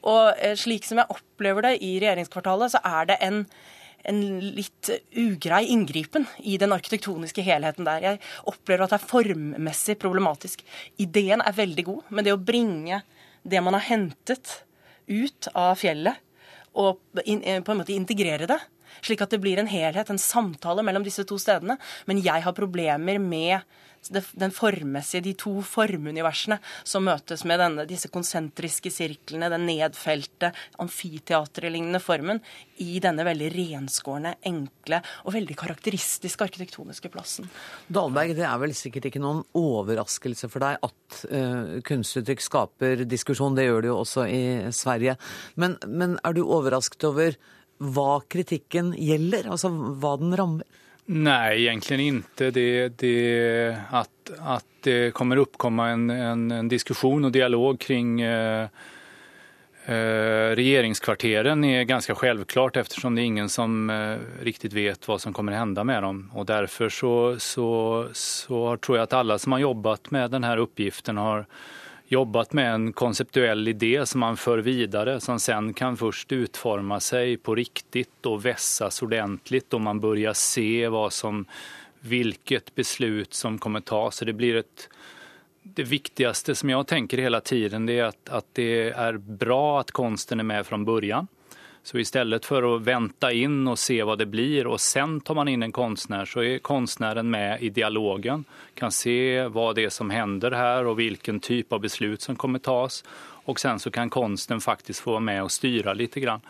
[0.04, 3.46] Og eh, slik som jeg opplever det i regjeringskvartalet, så er det en
[4.04, 8.04] en litt ugrei inngripen i den arkitektoniske helheten der.
[8.04, 10.64] Jeg opplever at det er formmessig problematisk.
[11.02, 13.02] Ideen er veldig god, men det å bringe
[13.44, 14.60] det man har hentet
[15.08, 16.20] ut av fjellet,
[16.80, 18.60] og eh, på en måte integrere det,
[19.04, 21.78] slik at det blir en helhet, en samtale mellom disse to stedene.
[22.10, 23.62] Men jeg har problemer med
[24.12, 30.52] den formmessige, de to formuniversene som møtes med denne, disse konsentriske sirklene, den nedfelte,
[30.84, 32.42] amfiteaterlignende formen,
[32.84, 37.50] i denne veldig renskårne, enkle og veldig karakteristiske arkitektoniske plassen.
[37.88, 43.58] Dahlberg, det er vel sikkert ikke noen overraskelse for deg at uh, kunstuttrykk skaper diskusjon.
[43.58, 44.44] Det gjør det jo også i
[44.76, 45.18] Sverige.
[45.56, 47.38] Men, men er du overrasket over
[47.84, 49.50] hva kritikken gjelder?
[49.52, 50.83] Altså hva den rammer?
[51.06, 52.52] Nej, egentligen inte.
[52.52, 58.68] Det, det, att, att det kommer uppkomma en, en, en diskussion och dialog kring eh,
[59.86, 65.34] eh, regeringskvarteren är ganska självklart eftersom det är ingen som eh, riktigt vet vad som
[65.34, 66.32] kommer hända med dem.
[66.34, 70.58] Och därför så, så, så tror jag att alla som har jobbat med den här
[70.58, 71.46] uppgiften har
[72.14, 77.38] jobbat med en konseptuell idé som man för vidare som sen kan först utforma sig
[77.38, 81.46] på riktigt och vässas ordentligt och man börjar se vad som,
[82.00, 84.16] vilket beslut som kommer tas.
[84.16, 84.90] Så det blir ett
[85.64, 89.92] det viktigaste som jag tänker hela tiden det är att, att det är bra att
[89.92, 91.28] konsten är med från början.
[91.84, 95.48] Så istället för att vänta in och se vad det blir och sen tar man
[95.48, 100.10] in en konstnär så är konstnären med i dialogen, kan se vad det är som
[100.10, 103.04] händer här och vilken typ av beslut som kommer tas.
[103.46, 106.42] Och sen så kan konsten faktiskt få vara med och styra lite grann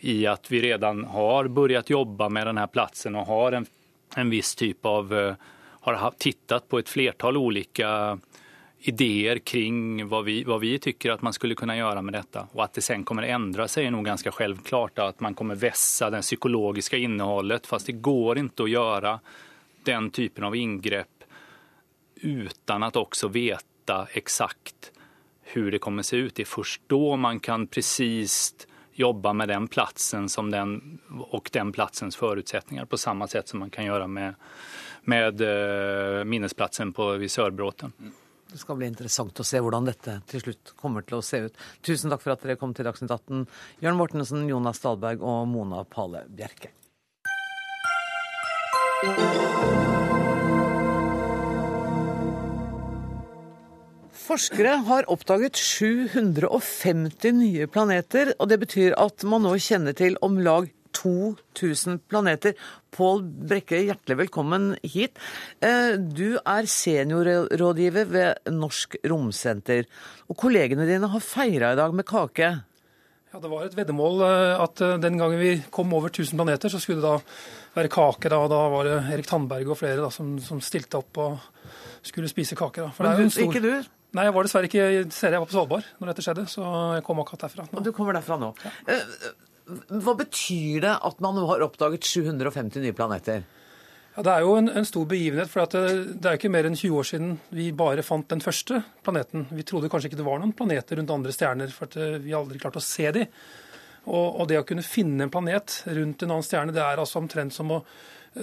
[0.00, 3.66] i att vi redan har börjat jobba med den här platsen och har en,
[4.14, 5.34] en viss typ av, eh,
[5.80, 8.18] har ha- tittat på ett flertal olika
[8.82, 12.46] idéer kring vad vi, vad vi tycker att man skulle kunna göra med detta.
[12.52, 14.98] Och att det sen kommer ändra sig är nog ganska självklart.
[14.98, 17.66] Att man kommer vässa det psykologiska innehållet.
[17.66, 19.20] Fast det går inte att göra
[19.84, 21.24] den typen av ingrepp
[22.14, 24.92] utan att också veta exakt
[25.42, 26.34] hur det kommer se ut.
[26.34, 28.54] Det är först då man kan precis
[28.92, 33.70] jobba med den platsen som den, och den platsens förutsättningar på samma sätt som man
[33.70, 34.34] kan göra med,
[35.02, 37.92] med eh, minnesplatsen på, vid Sörbråten.
[38.50, 41.60] Det skal bli interessant å se hvordan dette til slutt kommer til å se ut.
[41.86, 43.44] Tusen takk for at dere kom til Dagsnytt 18,
[43.84, 46.72] Jørn Mortensen, Jonas Dahlberg og Mona Pale Bjerke.
[54.30, 60.38] Forskere har oppdaget 750 nye planeter, og det betyr at man nå kjenner til om
[60.42, 60.68] lag
[61.00, 62.54] 2000 planeter.
[62.94, 65.18] Pål Brekke, hjertelig velkommen hit.
[65.62, 69.86] Eh, Du er seniorrådgiver ved Norsk Romsenter,
[70.28, 72.50] og kollegene dine har feira i dag med kake.
[73.32, 76.68] Ja, Det var et veddemål eh, at eh, den gangen vi kom over 1000 planeter,
[76.72, 77.20] så skulle det da
[77.78, 78.28] være kake.
[78.32, 81.38] Da, da var det Erik Tandberg og flere da, som, som stilte opp og
[82.02, 82.82] skulle spise kake.
[82.82, 82.90] Da.
[82.96, 83.96] For Men det jo en stor- ikke du?
[84.18, 84.94] Nei, jeg var dessverre ikke i.
[85.06, 86.64] Jeg var på Svalbard når dette skjedde, så
[86.96, 87.68] jeg kom akkurat derfra.
[87.78, 88.48] Og du kommer derfra nå.
[88.90, 89.04] Eh,
[90.02, 93.46] Hva betyr det at man har oppdaget 750 nye planeter?
[94.16, 95.82] Ja, Det er jo en, en stor begivenhet, for det,
[96.18, 99.46] det er jo ikke mer enn 20 år siden vi bare fant den første planeten.
[99.54, 102.58] Vi trodde kanskje ikke det var noen planeter rundt andre stjerner, for eh, vi aldri
[102.58, 103.26] klarte å se de.
[104.08, 107.20] Og, og det å kunne finne en planet rundt en annen stjerne, det er altså
[107.20, 107.84] omtrent som å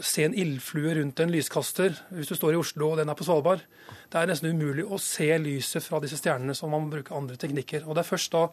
[0.03, 1.95] se en ildflue rundt en lyskaster.
[2.15, 3.63] Hvis du står i Oslo og den er på Svalbard.
[4.11, 7.39] Det er nesten umulig å se lyset fra disse stjernene, så man må bruke andre
[7.39, 7.87] teknikker.
[7.87, 8.47] Og det er først da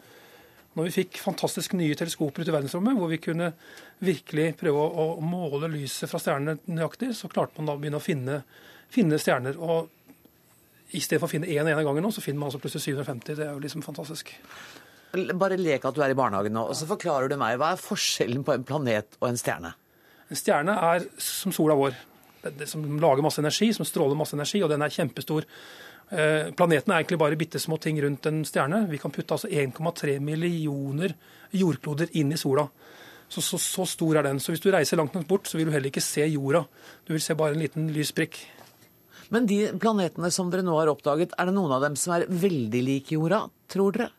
[0.74, 3.52] Når vi fikk fantastisk nye teleskoper ute i verdensrommet, hvor vi kunne
[4.02, 8.00] virkelig prøve å, å måle lyset fra stjernene nøyaktig, så klarte man da å begynne
[8.00, 8.40] å finne,
[8.90, 9.60] finne stjerner.
[9.62, 12.62] Og i stedet for å finne én en ene gangen nå, så finner man altså
[12.62, 13.38] plutselig 750.
[13.38, 14.34] Det er jo liksom fantastisk.
[15.14, 17.82] Bare lek at du er i barnehagen nå, og så forklarer du meg hva er
[17.82, 19.70] forskjellen på en planet og en stjerne?
[20.26, 21.94] En stjerne er som sola vår.
[22.44, 25.46] Det som lager masse energi, som stråler masse energi, og den er kjempestor.
[26.10, 28.84] Eh, planeten er egentlig bare bitte små ting rundt en stjerne.
[28.90, 31.14] Vi kan putte altså 1,3 millioner
[31.54, 32.66] jordkloder inn i sola.
[33.28, 34.40] Så, så, så, stor er den.
[34.40, 36.64] Så hvis du reiser langt nok bort, så vil du heller ikke se jorda.
[37.06, 38.36] Du vil se bare en liten lys prikk.
[39.32, 42.28] Men de planetene som dere nå har oppdaget, er det noen av dem som er
[42.28, 44.10] veldig like jorda, tror dere?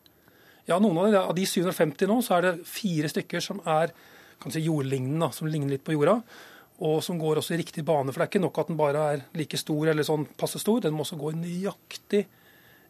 [0.66, 3.94] Ja, noen av de, av de 750 nå, så er det fire stykker som er
[4.50, 6.18] si, jordlignende, som ligner litt på jorda.
[6.84, 8.12] Og som går også i riktig bane.
[8.12, 10.82] For det er ikke nok at den bare er like stor eller sånn passe stor.
[10.84, 12.26] Den må også gå i nøyaktig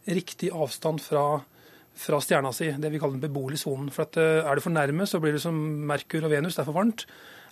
[0.06, 1.40] riktig avstand fra,
[1.98, 3.90] fra stjerna si, det vi kaller den beboelige sonen.
[3.94, 5.56] For at, eh, er du for nærme, så blir det som
[5.88, 7.06] Merkur og Venus, det er for varmt.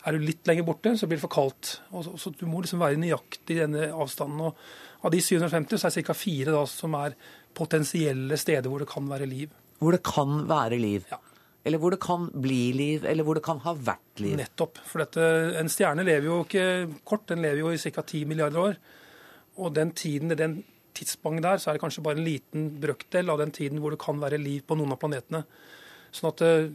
[0.04, 1.78] Er du litt lenger borte, så blir det for kaldt.
[1.92, 4.40] Og så, så Du må liksom være nøyaktig i denne avstanden.
[4.50, 6.16] Og av de 750 så er det ca.
[6.16, 7.16] fire da, som er
[7.56, 9.54] potensielle steder hvor det kan være liv.
[9.80, 11.06] Hvor det kan være liv.
[11.10, 11.18] Ja.
[11.64, 14.36] Eller hvor det kan bli liv, eller hvor det kan ha vært liv.
[14.36, 14.82] Nettopp.
[14.84, 15.24] For dette,
[15.60, 16.66] en stjerne lever jo ikke
[17.08, 18.04] kort, den lever jo i ca.
[18.04, 18.76] 10 milliarder år.
[19.64, 20.58] Og den tiden, den
[20.94, 24.02] tidsbanken der, så er det kanskje bare en liten brøkdel av den tiden hvor det
[24.02, 25.44] kan være liv på noen av planetene.
[26.14, 26.68] Sånn at eh,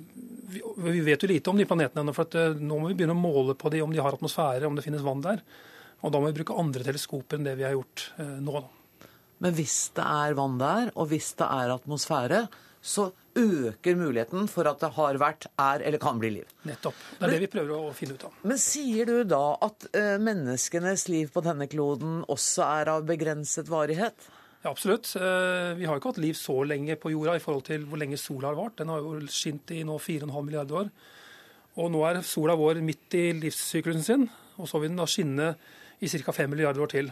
[0.84, 3.16] Vi vet jo lite om de planetene ennå, for at eh, nå må vi begynne
[3.16, 5.44] å måle på de, om de har atmosfære, om det finnes vann der.
[6.02, 8.58] Og da må vi bruke andre teleskoper enn det vi har gjort eh, nå.
[8.58, 9.08] Da.
[9.46, 12.42] Men hvis det er vann der, og hvis det er atmosfære,
[12.82, 13.10] så
[13.40, 16.50] øker muligheten for at det har vært, er eller kan bli liv.
[16.68, 16.96] Nettopp.
[16.96, 18.42] Det er men, det vi prøver å finne ut av.
[18.48, 23.72] Men sier du da at uh, menneskenes liv på denne kloden også er av begrenset
[23.72, 24.30] varighet?
[24.64, 25.12] Ja, absolutt.
[25.16, 28.20] Uh, vi har ikke hatt liv så lenge på jorda i forhold til hvor lenge
[28.20, 28.78] sola har vart.
[28.82, 30.92] Den har jo skint i nå 4,5 milliarder år.
[31.80, 35.54] Og nå er sola vår midt i livssyklusen sin, og så vil den da skinne
[36.00, 36.34] i ca.
[36.36, 37.12] 5 milliarder år til.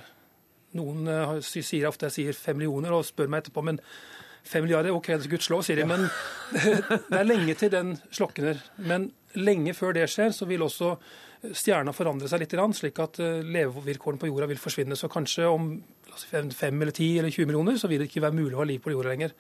[0.76, 3.80] Noen uh, sier ofte jeg sier 5 millioner og spør meg etterpå, men
[4.48, 5.88] Fem milliarder, OK, det er gudskjelov, sier de.
[5.90, 6.08] Men
[7.12, 8.62] det er lenge til den slokner.
[8.80, 10.96] Men lenge før det skjer, så vil også
[11.54, 14.98] stjerna forandre seg litt, slik at eh, levevilkårene på jorda vil forsvinne.
[14.98, 15.70] Så kanskje om
[16.18, 18.82] fem eller ti eller 20 millioner, så vil det ikke være mulig å ha liv
[18.84, 19.36] på jorda lenger.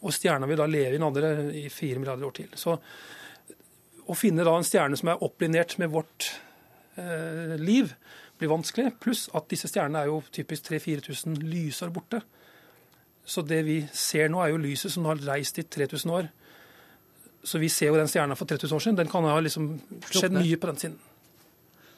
[0.00, 2.52] Og stjerna vil da leve i en andre i fire milliarder år til.
[2.56, 2.76] Så
[4.10, 6.32] å finne da en stjerne som er opplinert med vårt
[6.98, 7.94] eh, liv,
[8.40, 8.94] blir vanskelig.
[9.02, 12.22] Pluss at disse stjernene er jo typisk 3000-4000 lysår borte.
[13.30, 16.30] Så det vi ser nå, er jo lyset som har reist i 3000 år.
[17.46, 18.98] Så vi ser jo den stjerna for 3000 år siden.
[18.98, 19.68] Den kan ha liksom
[20.10, 20.98] skjedd mye på den siden.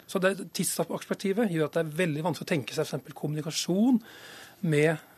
[0.07, 3.15] Så det tidsperspektivet gjør at det er veldig vanskelig å tenke seg f.eks.
[3.17, 4.01] kommunikasjon
[4.69, 5.09] med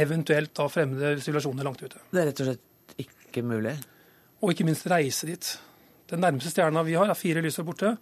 [0.00, 2.00] eventuelt da fremmede sivilisasjoner langt ute.
[2.08, 3.74] Det er rett og slett ikke mulig?
[4.40, 5.50] Og ikke minst reise dit.
[6.10, 7.92] Den nærmeste stjerna vi har, er fire lysår borte.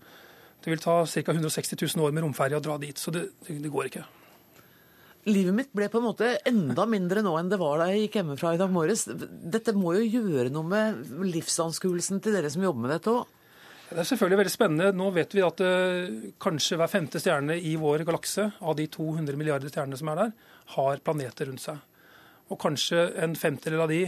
[0.62, 1.34] Det vil ta ca.
[1.34, 4.06] 160 000 år med romferje å dra dit, så det, det går ikke.
[5.26, 8.20] Livet mitt ble på en måte enda mindre nå enn det var da jeg gikk
[8.20, 9.02] hjemmefra i dag morges.
[9.08, 11.02] Dette må jo gjøre noe med
[11.34, 13.34] livsanskuelsen til dere som jobber med dette òg?
[13.88, 14.92] Det er selvfølgelig veldig spennende.
[14.96, 19.40] Nå vet vi at uh, kanskje hver femte stjerne i vår galakse, av de 200
[19.40, 20.34] milliarder stjernene som er der,
[20.76, 21.80] har planeter rundt seg.
[22.52, 24.02] Og kanskje en femtedel av de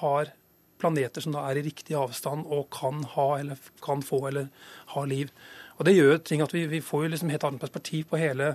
[0.00, 0.32] har
[0.80, 4.50] planeter som da er i riktig avstand og kan ha eller kan få eller
[4.94, 5.30] ha liv.
[5.76, 8.54] Og Det gjør ting at vi, vi får jo liksom helt annet perspektiv på hele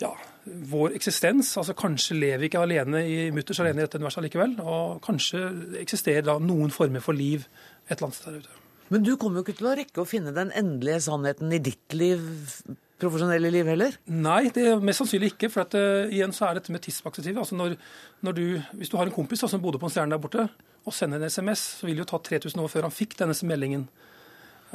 [0.00, 0.12] ja,
[0.44, 1.50] vår eksistens.
[1.58, 4.56] altså Kanskje lever vi ikke alene i mutters alene i dette universet likevel.
[4.62, 5.42] Og kanskje
[5.82, 7.46] eksisterer da noen former for liv
[7.88, 8.64] et eller annet sted der ute.
[8.88, 11.96] Men du kommer jo ikke til å rekke å finne den endelige sannheten i ditt
[11.96, 12.22] liv,
[12.98, 13.98] profesjonelle liv heller?
[14.08, 15.50] Nei, det er mest sannsynlig ikke.
[15.52, 17.42] For at, uh, igjen så er dette med tidsperspektivet.
[17.42, 17.76] Altså når,
[18.24, 18.44] når du,
[18.80, 20.48] hvis du har en kompis da, som bodde på en stjerne der borte,
[20.88, 23.36] og sender en SMS, så vil det jo ta 3000 år før han fikk denne
[23.50, 23.84] meldingen.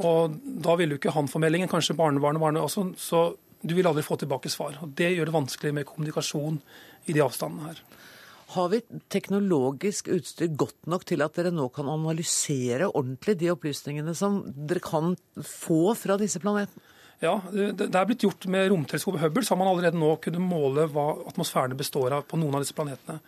[0.03, 2.85] Og da ville jo ikke han få meldingen, kanskje barnebarnet barne også.
[2.97, 3.23] Så
[3.63, 4.77] du vil aldri få tilbake svar.
[4.83, 6.59] og Det gjør det vanskelig med kommunikasjon
[7.07, 7.83] i de avstandene her.
[8.53, 14.13] Har vi teknologisk utstyr godt nok til at dere nå kan analysere ordentlig de opplysningene
[14.17, 16.91] som dere kan få fra disse planetene?
[17.23, 20.89] Ja, det er blitt gjort med romteleskopet Hubble, så har man allerede nå kunnet måle
[20.91, 23.21] hva atmosfærene består av på noen av disse planetene.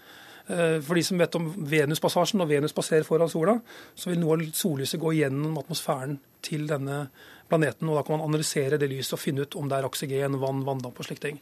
[0.52, 3.56] Eh, for de som vet om Venuspassasjen, når Venus passerer foran sola,
[3.96, 7.34] så vil noe av sollyset gå gjennom atmosfæren til denne planeten.
[7.52, 10.66] Og Da kan man analysere det lyset og finne ut om det er oksygen, vann,
[10.66, 11.40] vanndamp og slike ting.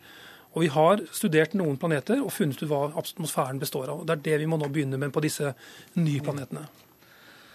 [0.53, 4.05] Og Vi har studert noen planeter og funnet ut hva atmosfæren består av.
[4.05, 5.53] Det er det vi må nå begynne med på disse
[5.95, 6.67] nye planetene.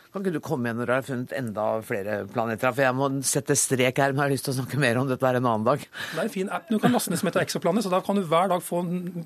[0.09, 2.73] Kan ikke du komme igjen når du har funnet enda flere planeter?
[2.73, 5.11] For jeg må sette strek her, men jeg har lyst til å snakke mer om
[5.11, 5.83] dette en annen dag.
[5.85, 8.17] Det er en fin app du kan laste ned som heter Exoplanet, så da kan
[8.17, 8.81] du hver dag få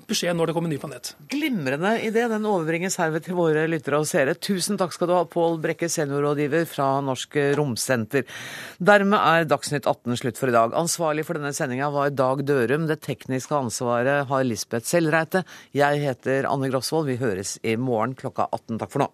[0.09, 1.13] beskjed når det kommer en ny planet.
[1.31, 2.25] Glimrende idé.
[2.33, 4.35] Den overbringes herved til våre lyttere og seere.
[4.35, 8.27] Tusen takk skal du ha, Pål Brekke, seniorrådgiver fra Norsk Romsenter.
[8.83, 10.75] Dermed er Dagsnytt 18 slutt for i dag.
[10.83, 12.89] Ansvarlig for denne sendinga var Dag Dørum.
[12.91, 15.45] Det tekniske ansvaret har Lisbeth Sellreite.
[15.71, 17.07] Jeg heter Anne Grosvold.
[17.07, 18.83] Vi høres i morgen klokka 18.
[18.83, 19.13] Takk for nå.